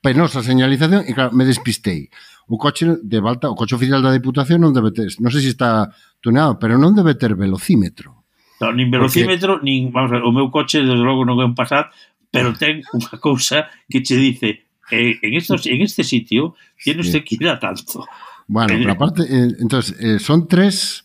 penosa 0.00 0.40
señalización, 0.40 1.04
e 1.04 1.12
claro, 1.12 1.34
me 1.34 1.44
despistei 1.44 2.08
o 2.46 2.56
coche 2.56 2.86
de 3.02 3.18
Balta, 3.20 3.50
o 3.50 3.58
coche 3.58 3.74
oficial 3.74 4.02
da 4.02 4.14
Deputación 4.14 4.62
non 4.62 4.70
debe 4.70 4.94
ter, 4.94 5.10
non 5.18 5.34
sei 5.34 5.42
se 5.42 5.50
está 5.50 5.90
tuneado, 6.22 6.58
pero 6.62 6.78
non 6.78 6.94
debe 6.94 7.18
ter 7.18 7.34
velocímetro. 7.34 8.22
No, 8.62 8.72
nin 8.72 8.88
velocímetro, 8.88 9.58
Porque... 9.58 9.66
nin, 9.66 9.90
vamos 9.90 10.10
ver, 10.14 10.22
o 10.22 10.30
meu 10.30 10.48
coche 10.48 10.80
desde 10.80 11.02
logo 11.02 11.26
non 11.26 11.42
é 11.42 11.44
un 11.44 11.58
Passat, 11.58 11.90
pero 12.30 12.54
ten 12.54 12.86
unha 12.94 13.18
cousa 13.18 13.66
que 13.90 14.00
che 14.00 14.14
dice, 14.14 14.70
eh, 14.94 15.18
en 15.20 15.32
estos 15.34 15.66
en 15.66 15.82
este 15.82 16.06
sitio 16.06 16.54
tiene 16.78 17.02
sí. 17.02 17.10
usted 17.10 17.22
que 17.26 17.34
ir 17.34 17.50
a 17.50 17.58
tanto. 17.58 18.06
Bueno, 18.46 18.74
eh, 18.74 18.78
pero 18.78 18.92
aparte, 18.94 19.22
eh, 19.26 19.58
entonces, 19.58 19.98
eh, 19.98 20.18
son 20.22 20.46
tres 20.46 21.04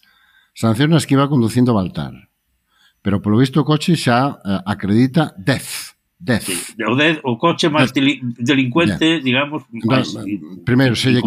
sancións 0.54 1.10
que 1.10 1.18
iba 1.18 1.26
conducindo 1.26 1.74
Baltar. 1.74 2.30
Pero 3.02 3.18
polo 3.18 3.42
visto 3.42 3.62
o 3.62 3.66
coche 3.66 3.98
xa 3.98 4.38
eh, 4.46 4.62
acredita 4.62 5.34
10. 5.42 6.01
Dez. 6.22 6.46
O, 6.86 6.94
dez, 6.96 7.18
o 7.26 7.34
coche 7.42 7.74
máis 7.74 7.90
delincuente, 7.90 9.18
Dez. 9.18 9.26
digamos, 9.26 9.66
máis 9.82 10.14
Primeiro, 10.62 10.94
se 10.94 11.10
lle, 11.18 11.22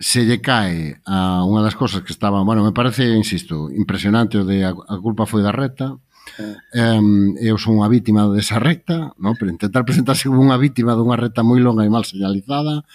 se 0.00 0.24
lle 0.24 0.40
cae 0.40 0.96
a 1.04 1.44
unha 1.44 1.60
das 1.60 1.76
cosas 1.76 2.00
que 2.00 2.16
estaba, 2.16 2.40
bueno, 2.40 2.64
me 2.64 2.72
parece, 2.72 3.12
insisto, 3.12 3.68
impresionante 3.68 4.40
o 4.40 4.48
de 4.48 4.64
a, 4.64 4.72
a 4.72 4.96
culpa 5.04 5.28
foi 5.28 5.44
da 5.44 5.52
reta. 5.52 6.00
Eh. 6.40 6.96
Um, 6.96 7.36
eu 7.36 7.60
son 7.60 7.76
unha 7.76 7.92
vítima 7.92 8.24
desa 8.32 8.56
recta, 8.56 9.12
no? 9.20 9.36
pero 9.36 9.52
intentar 9.52 9.84
presentarse 9.84 10.32
como 10.32 10.40
unha 10.40 10.56
vítima 10.56 10.96
dunha 10.96 11.20
recta 11.20 11.44
moi 11.44 11.60
longa 11.60 11.84
e 11.84 11.92
mal 11.92 12.08
señalizada. 12.08 12.88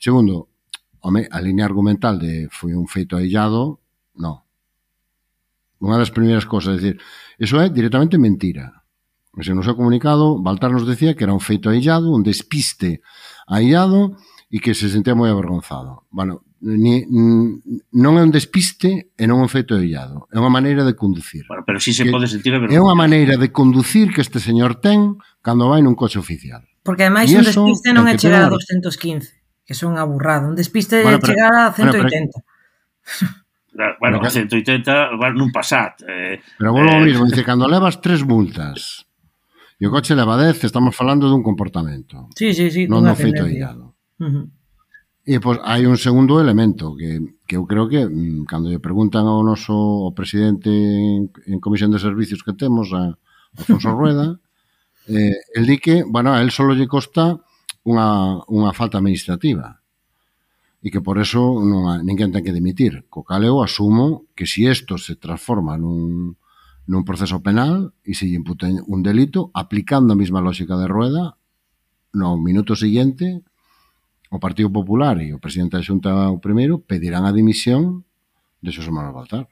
Segundo, 0.00 0.48
home, 1.04 1.28
a 1.28 1.38
liña 1.44 1.68
argumental 1.68 2.16
de 2.16 2.48
foi 2.48 2.72
un 2.72 2.88
feito 2.88 3.20
aillado, 3.20 3.76
no. 4.16 4.48
Unha 5.84 6.00
das 6.00 6.08
primeiras 6.08 6.48
cosas, 6.48 6.76
é 6.76 6.80
dicir, 6.80 6.96
eso 7.36 7.60
é 7.60 7.68
directamente 7.68 8.16
mentira 8.16 8.81
se 9.40 9.54
no 9.56 9.64
seu 9.64 9.72
comunicado, 9.72 10.36
Baltar 10.36 10.68
nos 10.68 10.84
decía 10.84 11.16
que 11.16 11.24
era 11.24 11.32
un 11.32 11.40
feito 11.40 11.72
aillado, 11.72 12.12
un 12.12 12.20
despiste 12.20 13.00
aillado 13.48 14.20
e 14.52 14.60
que 14.60 14.76
se 14.76 14.92
sentía 14.92 15.16
moi 15.16 15.32
avergonzado. 15.32 16.04
Bueno, 16.12 16.44
ni, 16.60 17.08
non 17.08 18.20
é 18.20 18.22
un 18.22 18.28
despiste 18.28 19.16
e 19.16 19.24
non 19.24 19.40
é 19.40 19.48
un 19.48 19.52
feito 19.52 19.72
aillado. 19.72 20.28
É 20.28 20.36
unha 20.36 20.52
maneira 20.52 20.84
de 20.84 20.92
conducir. 20.92 21.48
Bueno, 21.48 21.64
pero 21.64 21.80
si 21.80 21.96
sí 21.96 22.04
se 22.04 22.04
que 22.04 22.12
pode 22.12 22.28
sentir 22.28 22.52
avergonzado. 22.52 22.76
É 22.76 22.84
unha 22.84 22.92
maneira 22.92 23.40
de 23.40 23.48
conducir 23.48 24.12
que 24.12 24.20
este 24.20 24.36
señor 24.36 24.76
ten 24.84 25.16
cando 25.40 25.72
vai 25.72 25.80
nun 25.80 25.96
coche 25.96 26.20
oficial. 26.20 26.60
Porque 26.84 27.08
ademais 27.08 27.32
un 27.32 27.48
despiste 27.48 27.96
non 27.96 28.04
é 28.04 28.20
chegar 28.20 28.44
a 28.44 28.52
215, 28.52 29.64
que 29.64 29.72
son 29.72 29.96
aburrado. 29.96 30.52
Un 30.52 30.60
despiste 30.60 31.00
bueno, 31.00 31.16
é 31.16 31.24
chegar 31.24 31.52
a 31.56 31.72
180. 31.72 32.04
Bueno, 32.04 32.20
pero, 33.72 33.96
Bueno, 33.96 34.20
bueno, 34.20 34.28
180 34.28 35.16
vas 35.16 35.32
nun 35.32 35.48
Passat. 35.48 36.04
Eh, 36.04 36.36
pero 36.60 36.76
volvo 36.76 37.00
eh... 37.00 37.08
mismo, 37.08 37.24
dice, 37.24 37.40
cando 37.40 37.64
levas 37.64 38.04
tres 38.04 38.20
multas 38.20 39.08
E 39.82 39.86
o 39.86 39.90
coche 39.90 40.14
de 40.14 40.22
abadez 40.22 40.62
estamos 40.62 40.94
falando 40.94 41.26
dun 41.26 41.42
comportamento. 41.42 42.30
Sí, 42.38 42.54
sí, 42.54 42.70
sí. 42.70 42.86
Non 42.86 43.02
no 43.02 43.18
feito 43.18 43.42
aillado. 43.42 43.98
Uh 44.22 44.30
-huh. 44.30 44.46
E 45.26 45.42
pois 45.42 45.58
hai 45.66 45.90
un 45.90 45.98
segundo 45.98 46.38
elemento 46.38 46.94
que, 46.94 47.18
que 47.50 47.58
eu 47.58 47.66
creo 47.66 47.90
que 47.90 48.06
mm, 48.06 48.46
cando 48.46 48.70
lle 48.70 48.78
preguntan 48.78 49.26
ao 49.26 49.42
noso 49.42 49.74
ao 50.06 50.14
presidente 50.14 50.70
en, 50.70 51.34
en 51.50 51.58
comisión 51.58 51.90
de 51.90 51.98
servicios 51.98 52.46
que 52.46 52.54
temos 52.54 52.94
a, 52.94 53.10
a 53.10 53.58
Alfonso 53.58 53.90
Rueda, 53.98 54.38
eh, 55.10 55.34
el 55.58 55.66
di 55.66 55.82
que, 55.82 56.06
bueno, 56.06 56.30
a 56.30 56.46
él 56.46 56.54
solo 56.54 56.78
lle 56.78 56.86
costa 56.86 57.42
unha, 57.82 58.38
unha 58.46 58.70
falta 58.70 59.02
administrativa 59.02 59.82
e 60.78 60.94
que 60.94 61.02
por 61.02 61.18
eso 61.18 61.58
non, 61.58 62.06
ninguén 62.06 62.30
ten 62.30 62.46
que 62.46 62.54
dimitir. 62.54 63.10
Co 63.10 63.26
cal 63.26 63.42
eu 63.42 63.58
asumo 63.66 64.30
que 64.38 64.46
se 64.46 64.62
si 64.62 64.70
isto 64.70 64.94
se 64.94 65.18
transforma 65.18 65.74
nun, 65.74 66.38
nun 66.86 67.06
proceso 67.06 67.42
penal 67.42 67.94
e 68.02 68.14
se 68.18 68.26
lle 68.26 68.38
imputen 68.38 68.82
un 68.90 69.06
delito 69.06 69.54
aplicando 69.54 70.14
a 70.14 70.18
mesma 70.18 70.42
lógica 70.42 70.74
de 70.74 70.90
Rueda 70.90 71.38
no 72.12 72.34
minuto 72.36 72.74
siguiente 72.74 73.42
o 74.32 74.40
Partido 74.40 74.72
Popular 74.72 75.20
e 75.20 75.36
o 75.36 75.38
presidente 75.38 75.78
da 75.78 75.84
Xunta 75.84 76.32
o 76.32 76.40
primeiro 76.40 76.80
pedirán 76.82 77.28
a 77.28 77.36
dimisión 77.36 78.02
de 78.64 78.72
Xosé 78.72 78.90
Manuel 78.90 79.14
Baltar. 79.14 79.44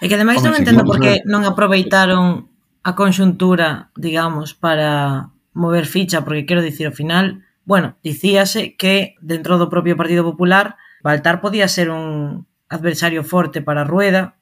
E 0.00 0.08
que 0.08 0.16
ademais 0.16 0.40
non 0.40 0.56
entendo 0.56 0.82
por 0.82 0.98
que 0.98 1.20
non 1.28 1.44
aproveitaron 1.44 2.48
a 2.84 2.92
conxuntura, 2.92 3.92
digamos, 3.96 4.52
para 4.52 5.32
mover 5.56 5.86
ficha, 5.88 6.24
porque 6.24 6.44
quero 6.44 6.60
dicir 6.60 6.88
ao 6.88 6.96
final, 6.96 7.44
bueno, 7.64 7.96
dicíase 8.04 8.76
que 8.76 9.16
dentro 9.20 9.56
do 9.56 9.70
propio 9.72 9.96
Partido 9.96 10.24
Popular 10.24 10.76
Baltar 11.04 11.40
podía 11.44 11.68
ser 11.68 11.92
un 11.92 12.48
adversario 12.68 13.24
forte 13.24 13.60
para 13.60 13.84
Rueda, 13.84 14.40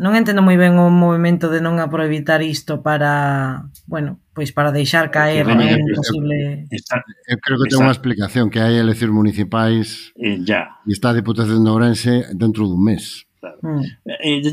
Non 0.00 0.16
entendo 0.16 0.40
moi 0.40 0.56
ben 0.56 0.80
o 0.80 0.88
movimento 0.88 1.52
de 1.52 1.60
non 1.60 1.76
aproveitar 1.76 2.40
isto 2.40 2.80
para, 2.80 3.68
bueno, 3.84 4.16
pois 4.32 4.48
para 4.48 4.72
deixar 4.72 5.12
caer 5.12 5.44
que, 5.44 5.52
bueno, 5.52 5.68
imposible... 5.68 6.64
Está, 6.72 7.04
eu 7.28 7.36
creo 7.36 7.60
que 7.60 7.68
ten 7.68 7.84
unha 7.84 7.92
explicación 7.92 8.48
que 8.48 8.64
hai 8.64 8.80
eleccións 8.80 9.12
municipais 9.12 10.16
eh, 10.16 10.40
ya. 10.40 10.80
e 10.88 10.96
está 10.96 11.12
a 11.12 11.18
Diputación 11.20 11.60
de 11.60 11.70
Ourense 11.70 12.32
dentro 12.32 12.64
dun 12.64 12.80
mes. 12.80 13.28
Claro. 13.44 13.60
Mm. 13.60 13.84
Eh, 14.08 14.40
de 14.40 14.50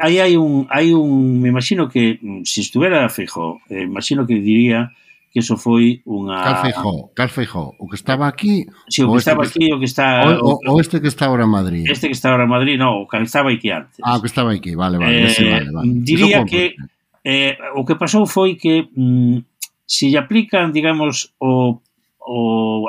aí 0.00 0.24
hai 0.24 0.40
un 0.40 0.66
hai 0.72 0.96
un 0.96 1.38
me 1.44 1.52
imagino 1.52 1.88
que 1.88 2.18
se 2.42 2.48
si 2.48 2.60
estuvera 2.64 3.08
fijo, 3.12 3.60
eh, 3.68 3.84
imagino 3.84 4.26
que 4.26 4.40
diría 4.40 4.90
que 5.38 5.46
eso 5.46 5.54
foi 5.54 6.02
unha... 6.02 6.42
Cal 6.42 6.58
Feijó, 6.66 6.94
Cal 7.14 7.30
Feijó, 7.30 7.64
o 7.78 7.86
que 7.86 7.94
estaba 7.94 8.26
aquí... 8.26 8.66
Si, 8.90 8.98
sí, 8.98 9.02
o, 9.06 9.14
que 9.14 9.22
estaba 9.22 9.46
aquí, 9.46 9.70
que... 9.70 9.74
o 9.74 9.78
que 9.78 9.86
está... 9.86 10.26
O, 10.42 10.58
o, 10.58 10.74
o 10.74 10.80
este 10.82 10.98
que 10.98 11.06
está 11.06 11.30
ahora 11.30 11.46
en 11.46 11.54
Madrid. 11.54 11.86
Este 11.86 12.10
que 12.10 12.16
está 12.18 12.34
ahora 12.34 12.42
en 12.42 12.50
Madrid, 12.50 12.74
no, 12.74 13.02
o 13.02 13.06
que 13.06 13.22
estaba 13.22 13.54
aquí 13.54 13.70
antes. 13.70 14.02
Ah, 14.02 14.18
o 14.18 14.20
que 14.20 14.26
estaba 14.26 14.50
aquí, 14.50 14.74
vale, 14.74 14.98
vale, 14.98 15.22
eh, 15.22 15.26
ese, 15.30 15.46
vale, 15.46 15.70
vale. 15.70 15.90
Diría 16.02 16.42
que 16.44 16.74
eh, 17.22 17.54
o 17.78 17.86
que 17.86 17.94
pasou 17.94 18.26
foi 18.26 18.58
que 18.58 18.90
mm, 18.90 19.38
se 19.86 20.10
si 20.10 20.10
lle 20.10 20.18
aplican, 20.18 20.74
digamos, 20.74 21.30
o, 21.38 21.78
o 22.18 22.38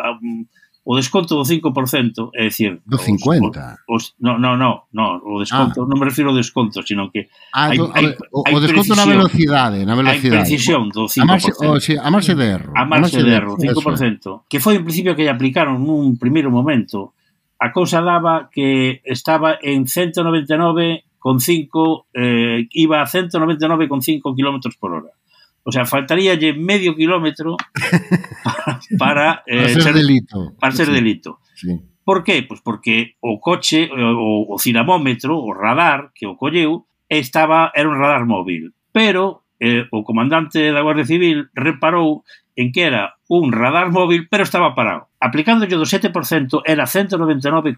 um, 0.02 0.50
o 0.90 0.96
desconto 0.96 1.36
do 1.36 1.44
5%, 1.44 2.32
é 2.34 2.46
dicir... 2.46 2.82
Do 2.84 2.98
50%? 2.98 3.78
Os, 3.88 4.06
os, 4.10 4.16
no, 4.20 4.40
no, 4.40 4.58
no, 4.58 4.86
no, 4.92 5.22
o 5.24 5.38
desconto, 5.38 5.84
ah. 5.84 5.86
non 5.86 6.02
me 6.02 6.06
refiro 6.10 6.34
ao 6.34 6.36
desconto, 6.36 6.82
sino 6.82 7.14
que... 7.14 7.30
Ah, 7.54 7.70
hai, 7.70 7.78
do, 7.78 7.94
hai, 7.94 8.10
o, 8.34 8.42
hai 8.42 8.58
o 8.58 8.60
desconto 8.60 8.98
na 8.98 9.06
velocidade, 9.06 9.86
na 9.86 9.94
velocidade. 9.94 10.50
Hai 10.50 10.50
precisión 10.50 10.90
do 10.90 11.06
5%. 11.06 11.22
A 11.22 11.30
marxe, 11.30 11.54
o, 11.54 11.78
sí, 11.78 11.94
a 11.94 12.10
marxe 12.10 12.34
de 12.34 12.42
erro. 12.42 12.74
A 12.74 12.90
marxe, 12.90 13.22
a 13.22 13.22
marxe 13.22 13.22
de 13.22 13.30
erro, 13.30 13.54
5%, 13.54 14.50
que 14.50 14.58
foi 14.58 14.82
en 14.82 14.84
principio 14.84 15.14
que 15.14 15.22
lle 15.22 15.30
aplicaron 15.30 15.78
nun 15.78 16.18
primeiro 16.18 16.50
momento. 16.50 17.14
A 17.62 17.70
cousa 17.70 18.02
daba 18.02 18.50
que 18.50 19.06
estaba 19.06 19.62
en 19.62 19.86
199,5 19.86 21.06
eh, 22.18 22.66
iba 22.74 22.98
a 22.98 23.06
199,5 23.06 24.34
km 24.34 24.58
por 24.82 24.98
hora 24.98 25.14
O 25.70 25.72
sea, 25.72 25.86
faltaríalle 25.86 26.54
medio 26.54 26.96
kilómetro 26.96 27.56
para, 28.42 28.82
para, 28.98 29.44
eh, 29.46 29.74
para 29.74 29.84
ser 29.86 29.94
delito. 29.94 30.54
Para 30.60 30.74
ser 30.74 30.88
sí. 30.88 30.92
delito. 30.92 31.40
Sí. 31.54 31.80
Por 32.04 32.24
qué? 32.24 32.42
Pois 32.42 32.62
porque 32.62 33.18
o 33.22 33.40
coche, 33.40 33.84
eh, 33.84 33.92
o, 33.94 34.50
o 34.50 34.58
cinamómetro, 34.58 35.38
o 35.38 35.54
radar 35.54 36.10
que 36.18 36.26
o 36.26 36.34
colleu, 36.34 36.90
estaba 37.08 37.72
era 37.78 37.88
un 37.88 38.02
radar 38.02 38.26
móvil. 38.26 38.74
Pero 38.92 39.46
eh, 39.60 39.86
o 39.94 40.02
comandante 40.02 40.74
da 40.74 40.82
Guardia 40.82 41.06
Civil 41.06 41.54
reparou 41.54 42.26
en 42.58 42.74
que 42.74 42.90
era 42.90 43.14
un 43.30 43.54
radar 43.54 43.94
móvil, 43.94 44.26
pero 44.26 44.42
estaba 44.42 44.74
parado. 44.74 45.14
Aplicándolle 45.22 45.78
do 45.78 45.86
7% 45.86 46.66
era 46.66 46.90
199,5 46.90 47.78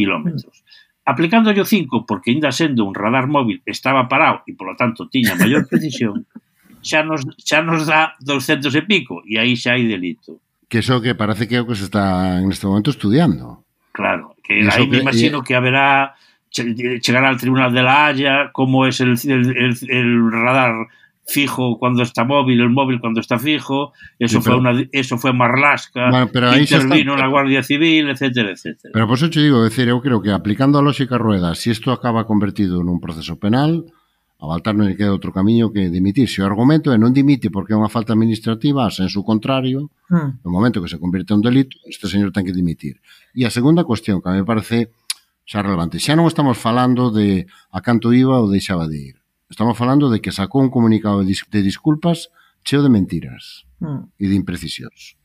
kilómetros. 0.00 0.64
Aplicándolle 1.04 1.60
o 1.60 1.68
5, 1.68 2.08
porque 2.08 2.32
ainda 2.32 2.56
sendo 2.56 2.88
un 2.88 2.96
radar 2.96 3.28
móvil 3.28 3.60
estaba 3.68 4.08
parado 4.08 4.46
e, 4.48 4.56
polo 4.56 4.72
tanto, 4.80 5.12
tiña 5.12 5.36
maior 5.36 5.68
precisión, 5.68 6.24
xa 6.82 7.02
nos, 7.02 7.22
xa 7.38 7.62
nos 7.62 7.86
dá 7.86 8.14
200 8.20 8.74
e 8.74 8.82
pico, 8.82 9.22
e 9.26 9.38
aí 9.38 9.56
xa 9.56 9.72
hai 9.72 9.86
delito. 9.86 10.40
Que 10.68 10.78
eso 10.78 11.00
que 11.02 11.14
parece 11.14 11.48
que 11.48 11.56
é 11.56 11.60
o 11.60 11.66
que 11.66 11.74
se 11.74 11.84
está 11.84 12.38
en 12.38 12.50
este 12.50 12.66
momento 12.66 12.90
estudiando. 12.90 13.64
Claro, 13.92 14.36
que 14.42 14.64
aí 14.64 14.86
me 14.86 14.98
imagino 14.98 15.42
que, 15.42 15.52
que 15.52 15.54
haberá 15.56 16.14
chegará 16.50 17.28
al 17.28 17.38
Tribunal 17.38 17.72
de 17.72 17.82
la 17.82 18.06
Haya, 18.06 18.50
cómo 18.52 18.86
es 18.86 19.00
el, 19.00 19.16
el, 19.24 19.76
el, 19.88 20.32
radar 20.32 20.88
fijo 21.26 21.78
cuando 21.78 22.02
está 22.02 22.24
móvil, 22.24 22.60
el 22.60 22.70
móvil 22.70 22.98
cuando 22.98 23.20
está 23.20 23.38
fijo, 23.38 23.92
eso 24.18 24.40
sí, 24.40 24.44
pero, 24.44 24.60
fue 24.60 24.70
una 24.70 24.84
eso 24.90 25.16
fue 25.16 25.32
Marlasca, 25.32 26.10
bueno, 26.10 26.28
pero 26.32 26.50
ahí 26.50 26.62
intervino 26.62 27.12
está, 27.12 27.24
la 27.24 27.30
Guardia 27.30 27.62
Civil, 27.62 28.10
etcétera, 28.10 28.50
etcétera. 28.50 28.90
Pero 28.92 29.06
por 29.06 29.16
eso 29.16 29.30
te 29.30 29.40
digo, 29.40 29.62
decir, 29.62 29.88
eu 29.88 30.02
creo 30.02 30.20
que 30.20 30.32
aplicando 30.32 30.78
a 30.78 30.82
lógica 30.82 31.18
rueda, 31.18 31.54
si 31.54 31.70
esto 31.70 31.92
acaba 31.92 32.26
convertido 32.26 32.80
en 32.80 32.88
un 32.88 32.98
proceso 32.98 33.38
penal, 33.38 33.86
A 34.40 34.48
Baltar 34.48 34.72
non 34.72 34.88
lle 34.88 34.96
queda 34.96 35.12
outro 35.12 35.36
camiño 35.36 35.68
que 35.68 35.92
dimitirse. 35.92 36.40
O 36.40 36.48
argumento 36.48 36.88
é 36.90 36.96
non 36.96 37.12
dimite 37.12 37.52
porque 37.52 37.76
é 37.76 37.78
unha 37.78 37.92
falta 37.92 38.16
administrativa, 38.16 38.88
a 38.88 38.90
senso 38.90 39.20
contrario, 39.20 39.92
mm. 40.08 40.40
no 40.40 40.48
momento 40.48 40.80
que 40.80 40.88
se 40.88 40.96
convierte 40.96 41.36
en 41.36 41.40
un 41.40 41.44
delito, 41.44 41.76
este 41.84 42.08
señor 42.08 42.32
ten 42.32 42.48
que 42.48 42.56
dimitir. 42.56 43.04
E 43.36 43.44
a 43.44 43.52
segunda 43.52 43.84
cuestión, 43.84 44.24
que 44.24 44.32
a 44.32 44.34
me 44.34 44.48
parece 44.48 44.96
xa 45.44 45.60
relevante, 45.60 46.00
xa 46.00 46.16
non 46.16 46.24
estamos 46.24 46.56
falando 46.56 47.12
de 47.12 47.44
a 47.68 47.84
canto 47.84 48.16
iba 48.16 48.40
ou 48.40 48.48
deixaba 48.48 48.88
de 48.88 49.12
ir. 49.12 49.16
Estamos 49.52 49.76
falando 49.76 50.08
de 50.08 50.24
que 50.24 50.32
sacou 50.32 50.64
un 50.64 50.72
comunicado 50.72 51.20
de 51.20 51.60
disculpas 51.60 52.32
cheo 52.64 52.80
de 52.80 52.88
mentiras 52.88 53.68
mm. 53.84 54.16
e 54.16 54.24
de 54.24 54.34
imprecisións. 54.40 55.20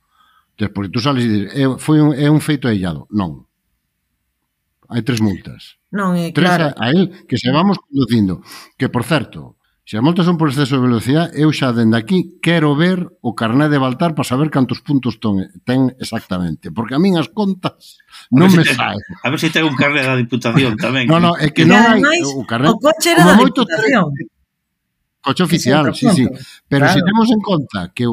Entón, 0.59 0.71
porque 0.75 0.91
tú 0.91 0.99
sales 0.99 1.23
e 1.23 1.27
dices, 1.27 1.47
é, 1.55 1.63
foi 1.79 1.99
un, 1.99 2.11
é 2.15 2.27
un 2.31 2.39
feito 2.39 2.67
aillado. 2.67 3.07
Non 3.11 3.47
hai 4.95 5.03
tres 5.03 5.19
multas. 5.19 5.75
Non, 5.91 6.15
é 6.15 6.31
tres 6.31 6.47
claro. 6.47 6.71
a, 6.71 6.87
a 6.87 6.95
él 6.95 7.27
que 7.27 7.35
se 7.35 7.51
vamos 7.51 7.75
conducindo. 7.83 8.39
Que, 8.79 8.87
por 8.87 9.03
certo, 9.03 9.59
se 9.85 9.99
as 9.99 10.03
multas 10.03 10.25
son 10.25 10.39
por 10.39 10.49
exceso 10.49 10.79
de 10.79 10.87
velocidade, 10.87 11.37
eu 11.37 11.53
xa 11.53 11.69
dende 11.69 11.93
aquí 11.93 12.41
quero 12.41 12.73
ver 12.73 13.05
o 13.21 13.37
carné 13.37 13.69
de 13.69 13.77
Baltar 13.77 14.17
para 14.17 14.25
saber 14.25 14.49
cantos 14.49 14.81
puntos 14.81 15.21
ton, 15.21 15.45
ten 15.61 15.93
exactamente. 16.01 16.73
Porque 16.73 16.97
a 16.97 16.99
min 16.99 17.21
as 17.21 17.29
contas 17.29 18.01
non 18.33 18.49
me 18.49 18.65
si 18.65 18.73
saen. 18.73 18.97
A 19.21 19.29
ver 19.29 19.37
se 19.37 19.53
ten 19.53 19.61
un 19.61 19.77
carné 19.77 20.01
da 20.01 20.17
Diputación 20.17 20.73
tamén. 20.73 21.05
non, 21.05 21.21
non, 21.21 21.37
é 21.37 21.53
que 21.53 21.69
non 21.69 21.77
hai 21.77 22.01
o 22.25 22.41
carné. 22.49 22.73
O 22.73 22.81
coche 22.81 23.13
era 23.13 23.29
da 23.29 23.37
Diputación. 23.37 24.09
Coche 25.21 25.43
oficial, 25.45 25.93
sí, 25.93 26.09
sí. 26.17 26.25
Pero 26.65 26.89
claro. 26.89 26.93
se 26.93 26.99
si 27.01 27.05
temos 27.05 27.27
en 27.29 27.41
conta 27.45 27.93
que 27.93 28.09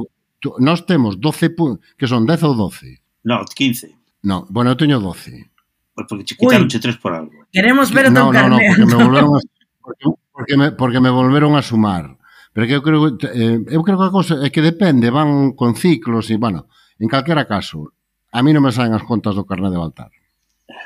nós 0.60 0.84
temos 0.84 1.20
12 1.20 1.56
puntos, 1.56 1.80
que 1.96 2.04
son 2.04 2.28
10 2.28 2.52
ou 2.52 2.54
12? 2.68 3.00
No, 3.24 3.48
15. 3.48 3.96
No, 4.28 4.44
bueno, 4.52 4.72
eu 4.72 4.76
teño 4.76 5.00
12. 5.00 5.51
Pues 5.94 6.06
porque 6.08 6.24
te 6.24 6.36
quitaron 6.36 6.68
tres 6.68 6.96
por 6.96 7.14
algo. 7.14 7.32
Queremos 7.52 7.92
ver 7.92 8.10
no, 8.10 8.30
carné. 8.30 8.76
no, 8.78 8.86
no, 8.86 8.88
porque 8.88 8.96
me 8.96 9.04
volveron 9.04 9.36
a, 9.36 9.40
porque, 9.82 10.04
porque, 10.32 10.56
me, 10.56 10.72
porque 10.72 11.00
me 11.00 11.10
volveron 11.10 11.56
a 11.56 11.62
sumar. 11.62 12.16
Pero 12.52 12.66
que 12.66 12.74
eu 12.74 12.82
creo, 12.82 13.08
eh, 13.08 13.64
eu 13.72 13.80
creo 13.82 13.96
que 13.96 14.08
a 14.08 14.12
cousa 14.12 14.44
é 14.44 14.52
que 14.52 14.60
depende, 14.60 15.08
van 15.08 15.56
con 15.56 15.72
ciclos 15.72 16.28
e, 16.28 16.36
bueno, 16.36 16.68
en 17.00 17.08
calquera 17.08 17.48
caso, 17.48 17.96
a 18.28 18.44
mí 18.44 18.52
non 18.52 18.60
me 18.60 18.72
saen 18.72 18.92
as 18.92 19.04
contas 19.08 19.32
do 19.32 19.48
carné 19.48 19.72
de 19.72 19.80
Baltar. 19.80 20.12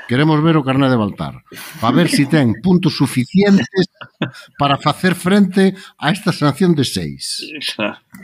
Queremos 0.07 0.39
ver 0.43 0.55
o 0.55 0.63
carné 0.63 0.87
de 0.87 0.95
Baltar 0.95 1.43
para 1.83 1.95
ver 1.95 2.07
se 2.07 2.23
si 2.23 2.27
ten 2.31 2.55
puntos 2.63 2.95
suficientes 2.95 3.91
para 4.59 4.79
facer 4.79 5.19
frente 5.19 5.75
a 5.99 6.15
esta 6.15 6.31
sanción 6.31 6.75
de 6.79 6.87
seis. 6.87 7.43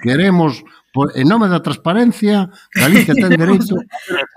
Queremos, 0.03 0.63
por, 0.95 1.11
en 1.19 1.27
nome 1.27 1.51
da 1.51 1.59
transparencia, 1.59 2.47
Galicia 2.71 3.15
ten 3.15 3.35
dereito 3.43 3.75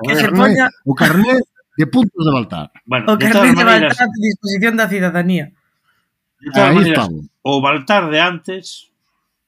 que 0.02 0.18
se 0.18 0.34
poña... 0.34 0.74
o 0.82 0.98
carné 0.98 1.38
de 1.78 1.88
puntos 1.88 2.26
de 2.26 2.32
Baltar. 2.32 2.72
Bueno, 2.86 3.14
o 3.14 3.18
carnet 3.18 3.52
de, 3.52 3.56
de 3.56 3.64
Baltar 3.64 4.08
a 4.08 4.20
disposición 4.20 4.74
da 4.78 4.88
cidadanía. 4.88 5.52
De 6.40 6.52
todas 6.52 6.74
maneras, 6.76 7.00
estamos. 7.00 7.26
o 7.42 7.62
Baltar 7.62 8.10
de 8.10 8.20
antes 8.22 8.92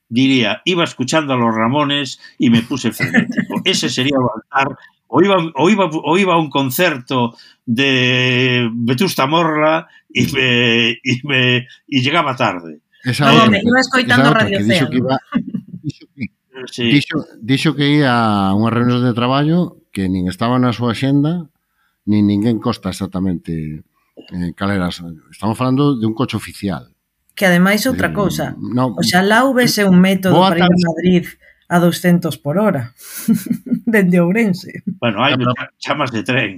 diría, 0.10 0.62
iba 0.66 0.84
escuchando 0.84 1.34
a 1.34 1.38
los 1.38 1.54
Ramones 1.54 2.20
y 2.38 2.50
me 2.50 2.62
puse 2.62 2.92
frenético. 2.92 3.62
Ese 3.66 3.90
sería 3.90 4.18
Baltar. 4.18 4.78
O 5.08 5.22
iba, 5.22 5.36
o, 5.56 5.70
iba, 5.70 5.86
o 5.88 6.18
iba 6.18 6.34
a 6.34 6.38
un 6.38 6.50
concerto 6.50 7.36
de 7.66 8.68
Vetusta 8.74 9.26
Morla 9.26 9.88
e 10.14 10.28
me, 10.34 11.00
y, 11.04 11.22
me, 11.24 11.68
y 11.88 12.02
llegaba 12.02 12.36
tarde. 12.36 12.80
Esa 13.04 13.32
no, 13.32 13.44
outra, 13.44 13.62
iba 13.64 13.80
escoitando 13.80 14.34
Radio 14.34 14.58
que 14.60 14.64
Cea. 14.66 14.84
Dixo 14.84 14.90
que, 14.92 14.98
iba, 14.98 15.16
dixo, 15.80 16.06
que, 16.12 16.26
sí. 16.68 16.84
dixo, 16.92 17.18
dixo 17.40 17.76
que 17.76 17.88
ia 18.04 18.52
a 18.52 18.52
unha 18.52 18.68
reunión 18.68 19.00
de 19.00 19.16
traballo 19.16 19.80
que 19.96 20.12
nin 20.12 20.28
estaba 20.28 20.60
na 20.60 20.76
súa 20.76 20.92
xenda 20.92 21.48
nin 22.08 22.26
ninguén 22.26 22.58
costa 22.58 22.90
exactamente 22.90 23.84
eh, 24.32 24.52
caleras. 24.56 25.04
Estamos 25.30 25.58
falando 25.58 26.00
de 26.00 26.06
un 26.08 26.16
coche 26.16 26.40
oficial. 26.40 26.96
Que 27.36 27.46
ademais 27.46 27.86
outra 27.86 28.10
cousa, 28.10 28.58
no, 28.58 28.98
oxalá 28.98 29.46
houvese 29.46 29.86
un 29.86 30.02
método 30.02 30.42
para 30.42 30.58
ir 30.58 30.66
a 30.66 30.90
Madrid 30.90 31.26
a 31.70 31.78
200 31.78 32.34
por 32.42 32.58
hora 32.58 32.96
dende 33.86 34.18
Ourense. 34.18 34.82
Bueno, 34.98 35.22
hai 35.22 35.38
pero, 35.38 35.54
chamas 35.78 36.10
de 36.10 36.24
tren. 36.24 36.58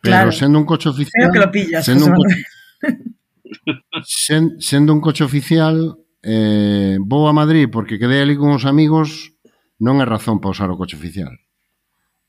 Claro. 0.00 0.30
Pero 0.30 0.32
sendo 0.32 0.56
un 0.58 0.64
coche 0.64 0.88
oficial, 0.88 1.28
Creo 1.28 1.32
que 1.32 1.42
lo 1.44 1.50
pillas, 1.52 1.84
sendo 1.84 2.06
un 2.06 2.14
coche, 2.16 2.36
sen, 4.08 4.56
sendo 4.64 4.96
un 4.96 5.04
coche 5.04 5.28
oficial, 5.28 6.00
eh, 6.22 6.96
vou 7.04 7.28
a 7.28 7.36
Madrid 7.36 7.68
porque 7.68 8.00
quedei 8.00 8.24
ali 8.24 8.32
con 8.32 8.56
os 8.56 8.64
amigos, 8.64 9.36
non 9.76 10.00
é 10.00 10.06
razón 10.08 10.40
para 10.40 10.56
usar 10.56 10.72
o 10.72 10.80
coche 10.80 10.96
oficial 10.96 11.36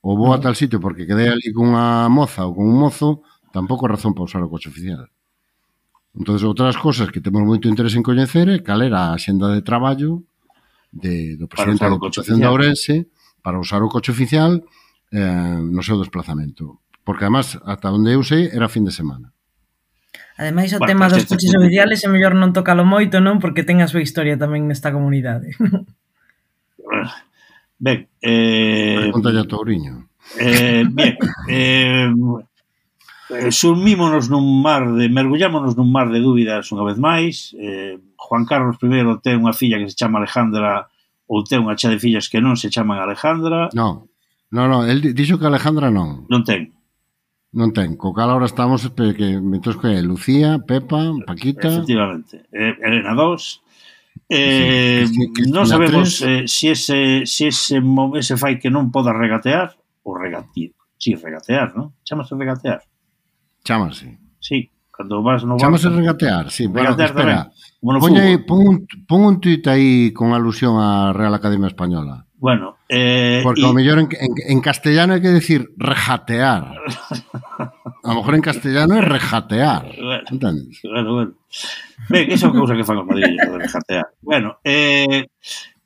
ou 0.02 0.16
vou 0.16 0.32
a 0.32 0.38
mm. 0.38 0.42
tal 0.42 0.56
sitio 0.56 0.80
porque 0.80 1.06
quedei 1.06 1.28
ali 1.28 1.52
cunha 1.52 2.08
moza 2.08 2.48
ou 2.48 2.56
con 2.56 2.66
un 2.68 2.78
mozo, 2.80 3.24
tampouco 3.52 3.88
é 3.88 3.92
razón 3.92 4.16
para 4.16 4.28
usar 4.28 4.42
o 4.44 4.52
coche 4.52 4.70
oficial. 4.70 5.08
Entón, 6.16 6.40
outras 6.42 6.78
cosas 6.80 7.12
que 7.12 7.22
temos 7.22 7.44
moito 7.44 7.70
interés 7.70 7.94
en 7.94 8.04
coñecer 8.04 8.48
é 8.50 8.64
cal 8.64 8.82
era 8.82 9.14
a 9.14 9.20
xenda 9.20 9.52
de 9.52 9.62
traballo 9.62 10.24
de, 10.92 11.38
do 11.38 11.46
presidente 11.46 11.86
da 11.86 11.94
Deputación 11.94 12.40
de 12.42 12.48
Ourense 12.50 12.96
para 13.44 13.60
usar 13.60 13.84
o 13.84 13.92
coche 13.92 14.12
oficial 14.12 14.64
eh, 15.12 15.60
no 15.62 15.84
seu 15.86 16.00
desplazamento. 16.02 16.82
Porque, 17.06 17.26
además, 17.26 17.58
ata 17.66 17.94
onde 17.94 18.14
eu 18.14 18.22
sei, 18.26 18.50
era 18.50 18.70
fin 18.70 18.86
de 18.86 18.94
semana. 18.94 19.34
Ademais, 20.38 20.72
o 20.74 20.80
bueno, 20.80 20.90
tema 20.90 21.06
dos 21.10 21.26
coches 21.26 21.54
oficiales 21.54 22.02
é 22.02 22.10
mellor 22.10 22.34
non 22.34 22.56
tocalo 22.56 22.88
moito, 22.88 23.22
non? 23.22 23.38
Porque 23.38 23.68
ten 23.68 23.84
a 23.84 23.92
súa 23.92 24.02
historia 24.02 24.40
tamén 24.40 24.66
nesta 24.66 24.90
comunidade. 24.90 25.54
Ben, 27.80 28.08
eh, 28.22 29.08
Pregúntalle 29.08 29.40
a 29.40 29.48
Touriño. 29.48 30.10
Eh, 30.38 30.84
bien, 30.86 31.16
eh, 31.50 32.12
eh, 33.30 33.52
sumímonos 33.52 34.30
nun 34.30 34.62
mar 34.62 34.84
de 34.94 35.08
mergullámonos 35.08 35.80
nun 35.80 35.88
mar 35.88 36.12
de 36.12 36.20
dúbidas 36.20 36.68
unha 36.76 36.84
vez 36.84 37.00
máis. 37.00 37.56
Eh, 37.56 37.96
Juan 38.20 38.44
Carlos 38.44 38.76
I 38.84 39.02
ten 39.24 39.40
unha 39.40 39.56
filla 39.56 39.80
que 39.80 39.88
se 39.88 39.96
chama 39.96 40.20
Alejandra 40.20 40.92
ou 41.30 41.46
ten 41.46 41.64
unha 41.64 41.78
chá 41.80 41.88
de 41.88 42.02
fillas 42.02 42.28
que 42.28 42.44
non 42.44 42.60
se 42.60 42.68
chaman 42.68 43.00
Alejandra. 43.00 43.72
Non. 43.72 44.10
Non, 44.50 44.66
non, 44.66 44.90
el 44.90 45.14
dixo 45.14 45.38
que 45.38 45.46
Alejandra 45.46 45.94
non. 45.94 46.26
Non 46.26 46.42
ten. 46.42 46.74
Non 47.54 47.70
ten, 47.74 47.98
co 47.98 48.14
cal 48.14 48.30
ahora 48.30 48.50
estamos 48.50 48.86
que, 48.94 49.14
que, 49.14 49.38
que 49.38 49.92
Lucía, 50.06 50.62
Pepa, 50.62 51.14
Paquita... 51.26 51.70
Efectivamente, 51.82 52.46
eh, 52.54 52.78
Elena 52.82 53.14
2, 53.14 53.62
Eh, 54.30 55.08
sí, 55.10 55.34
que, 55.34 55.42
que 55.42 55.50
non 55.50 55.66
sabemos 55.66 56.22
eh, 56.22 56.46
si 56.46 56.70
ese, 56.70 57.26
si 57.26 57.50
ese, 57.50 57.82
ese 57.82 58.36
fai 58.38 58.62
que 58.62 58.70
non 58.70 58.94
poda 58.94 59.10
regatear 59.10 59.74
ou 60.06 60.14
regatear. 60.14 60.70
Si, 61.02 61.18
sí, 61.18 61.18
regatear, 61.18 61.74
non? 61.74 61.98
Chamase 62.06 62.38
regatear. 62.38 62.86
Chamase. 63.66 64.22
Si, 64.38 64.70
sí, 64.70 64.72
cando 64.94 65.26
vas 65.26 65.42
no 65.50 65.58
Chamase 65.58 65.90
regatear, 65.90 66.54
si. 66.54 66.64
Sí, 66.64 66.64
bueno, 66.70 66.94
espera. 66.94 67.50
Bueno, 67.82 67.98
pon, 68.46 68.62
un, 68.70 68.86
pon 69.10 69.26
un 69.26 69.42
tuit 69.42 69.66
aí 69.66 70.14
con 70.14 70.38
alusión 70.38 70.78
á 70.78 71.10
Real 71.10 71.34
Academia 71.34 71.66
Española. 71.66 72.30
Bueno, 72.38 72.78
eh, 72.88 73.42
Porque 73.42 73.62
y... 73.62 73.66
ao 73.66 73.74
mellor 73.74 73.98
en, 73.98 74.08
en, 74.14 74.32
en 74.46 74.60
castellano 74.62 75.18
hai 75.18 75.26
que 75.26 75.34
decir 75.34 75.74
rejatear. 75.74 76.78
A 78.04 78.14
lo 78.14 78.16
mejor 78.22 78.36
en 78.36 78.42
castellano 78.42 78.96
é 78.96 79.02
rejatear. 79.02 79.84
Bueno? 80.00 80.24
Bueno, 80.84 81.14
bueno. 81.14 81.34
Ben, 82.10 82.32
esa 82.32 82.48
é 82.48 82.52
cousa 82.52 82.76
que 82.76 82.88
fan 82.88 82.98
os 82.98 83.08
madrillos, 83.08 83.44
de 83.44 83.58
rejatear. 83.60 84.08
Bueno, 84.22 84.60
eh, 84.64 85.28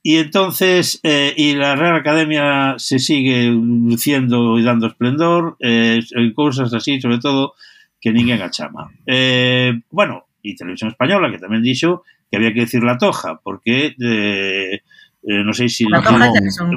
y 0.04 0.18
entonces, 0.18 1.00
eh, 1.02 1.34
y 1.36 1.56
la 1.56 1.76
Real 1.76 1.96
Academia 1.96 2.76
se 2.78 3.00
sigue 3.00 3.50
luciendo 3.50 4.60
y 4.60 4.64
dando 4.64 4.88
esplendor, 4.88 5.58
eh, 5.60 6.02
en 6.12 6.34
cosas 6.34 6.74
así, 6.74 7.02
sobre 7.02 7.18
todo, 7.18 7.56
que 8.00 8.12
ninguén 8.12 8.42
a 8.42 8.52
chama. 8.52 8.92
Eh, 9.08 9.74
bueno, 9.90 10.26
y 10.44 10.56
Televisión 10.56 10.92
Española, 10.92 11.32
que 11.32 11.40
tamén 11.40 11.64
dixo 11.64 12.04
que 12.30 12.38
había 12.38 12.54
que 12.54 12.68
decir 12.68 12.84
la 12.84 13.00
toja, 13.00 13.40
porque 13.40 13.96
eh, 13.96 14.84
eh, 15.24 15.42
non 15.42 15.56
sei 15.56 15.72
si... 15.72 15.88
La 15.88 16.04
toja 16.04 16.30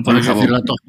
por 0.07 0.17
jabón. 0.23 0.49
La 0.49 0.63
toja 0.63 0.87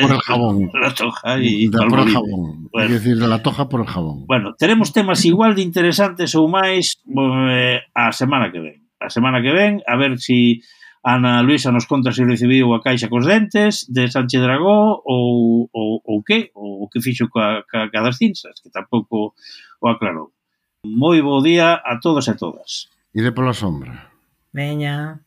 por 0.00 0.10
el 0.10 0.16
eh, 0.16 0.20
jabón. 0.24 0.70
La 0.74 0.94
toja 0.94 1.38
y 1.38 1.68
de, 1.68 1.78
por 1.88 2.00
el 2.00 2.10
jabón. 2.10 2.68
Bueno. 2.72 2.86
Es 2.86 3.02
decir, 3.02 3.16
de 3.16 3.28
la 3.28 3.42
toja 3.42 3.68
por 3.68 3.80
el 3.80 3.86
jabón. 3.86 4.26
Bueno, 4.26 4.54
teremos 4.54 4.92
temas 4.92 5.24
igual 5.24 5.54
de 5.54 5.62
interesantes 5.62 6.34
ou 6.34 6.48
máis 6.48 7.00
eh, 7.06 7.80
a 7.94 8.12
semana 8.12 8.52
que 8.52 8.60
ven. 8.60 8.78
A 9.00 9.08
semana 9.08 9.40
que 9.40 9.52
ven, 9.52 9.82
a 9.86 9.96
ver 9.96 10.18
si 10.18 10.62
Ana 11.06 11.42
Luisa 11.42 11.70
nos 11.70 11.86
conta 11.86 12.10
se 12.10 12.26
recibiu 12.26 12.74
a 12.74 12.82
caixa 12.82 13.06
cos 13.06 13.24
dentes 13.24 13.86
de 13.86 14.10
Sánchez 14.10 14.42
Dragó 14.42 15.00
ou, 15.06 15.70
ou, 15.70 16.02
ou 16.02 16.18
que, 16.26 16.50
ou 16.50 16.90
que 16.90 16.98
fixo 16.98 17.30
ca, 17.30 17.62
ca, 17.70 17.86
ca 17.86 18.00
das 18.02 18.18
cinzas, 18.18 18.58
que 18.58 18.74
tampouco 18.74 19.38
o 19.78 19.86
aclarou. 19.86 20.34
Moi 20.82 21.22
bo 21.22 21.38
día 21.42 21.78
a 21.78 22.02
todos 22.02 22.26
e 22.26 22.34
todas. 22.34 22.90
Ide 23.14 23.30
pola 23.30 23.54
sombra. 23.54 24.10
Veña. 24.50 25.22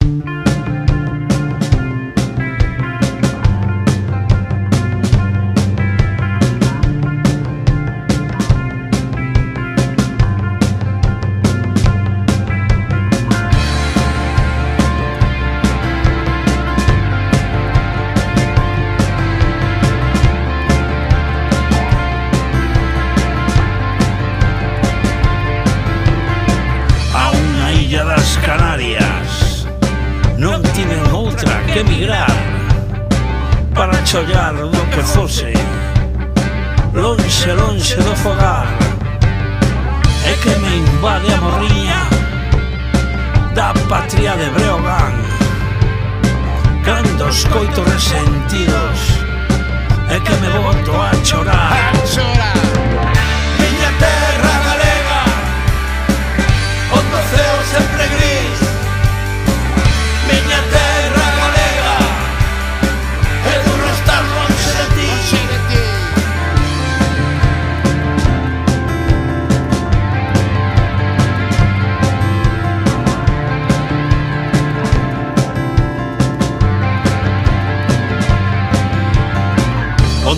Veña. 0.00 0.49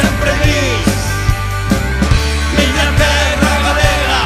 Sempre 0.00 0.32
gris 0.42 0.96
Miña 2.56 2.86
terra 3.00 3.54
galega 3.66 4.20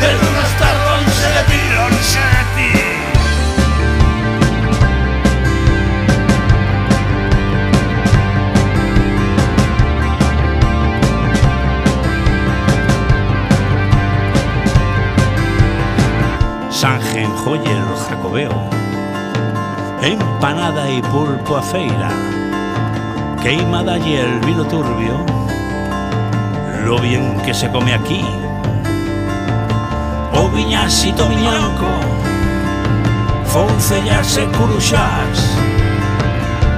Pero 0.00 0.16
non 0.24 0.36
estar 0.48 0.74
longe 0.86 1.28
de 1.36 1.42
ti 1.50 1.60
Longe 1.76 2.24
de 2.34 2.44
ti 2.56 2.72
Sangen, 16.80 17.30
joyer, 17.44 17.84
jacobeo. 18.08 18.56
Empanada 20.00 20.88
y 20.88 21.02
pulpo 21.02 21.58
a 21.58 21.62
feira 21.62 22.39
queima 23.42 23.82
dalle 23.82 24.20
el 24.20 24.40
vino 24.40 24.64
turbio, 24.64 25.24
lo 26.84 26.98
bien 26.98 27.40
que 27.44 27.54
se 27.54 27.70
come 27.70 27.94
aquí. 27.94 28.24
O 30.34 30.48
viñasito 30.48 31.26
viñanco, 31.28 31.88
foncellas 33.46 34.36
e 34.36 34.46
curuxás, 34.56 35.38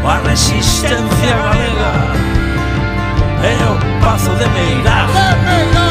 a 0.05 0.19
resistencia 0.29 1.37
galega 1.45 1.93
e 3.43 3.53
o 3.71 4.05
pazo 4.05 4.33
de 4.35 4.47
Meirás. 4.47 5.82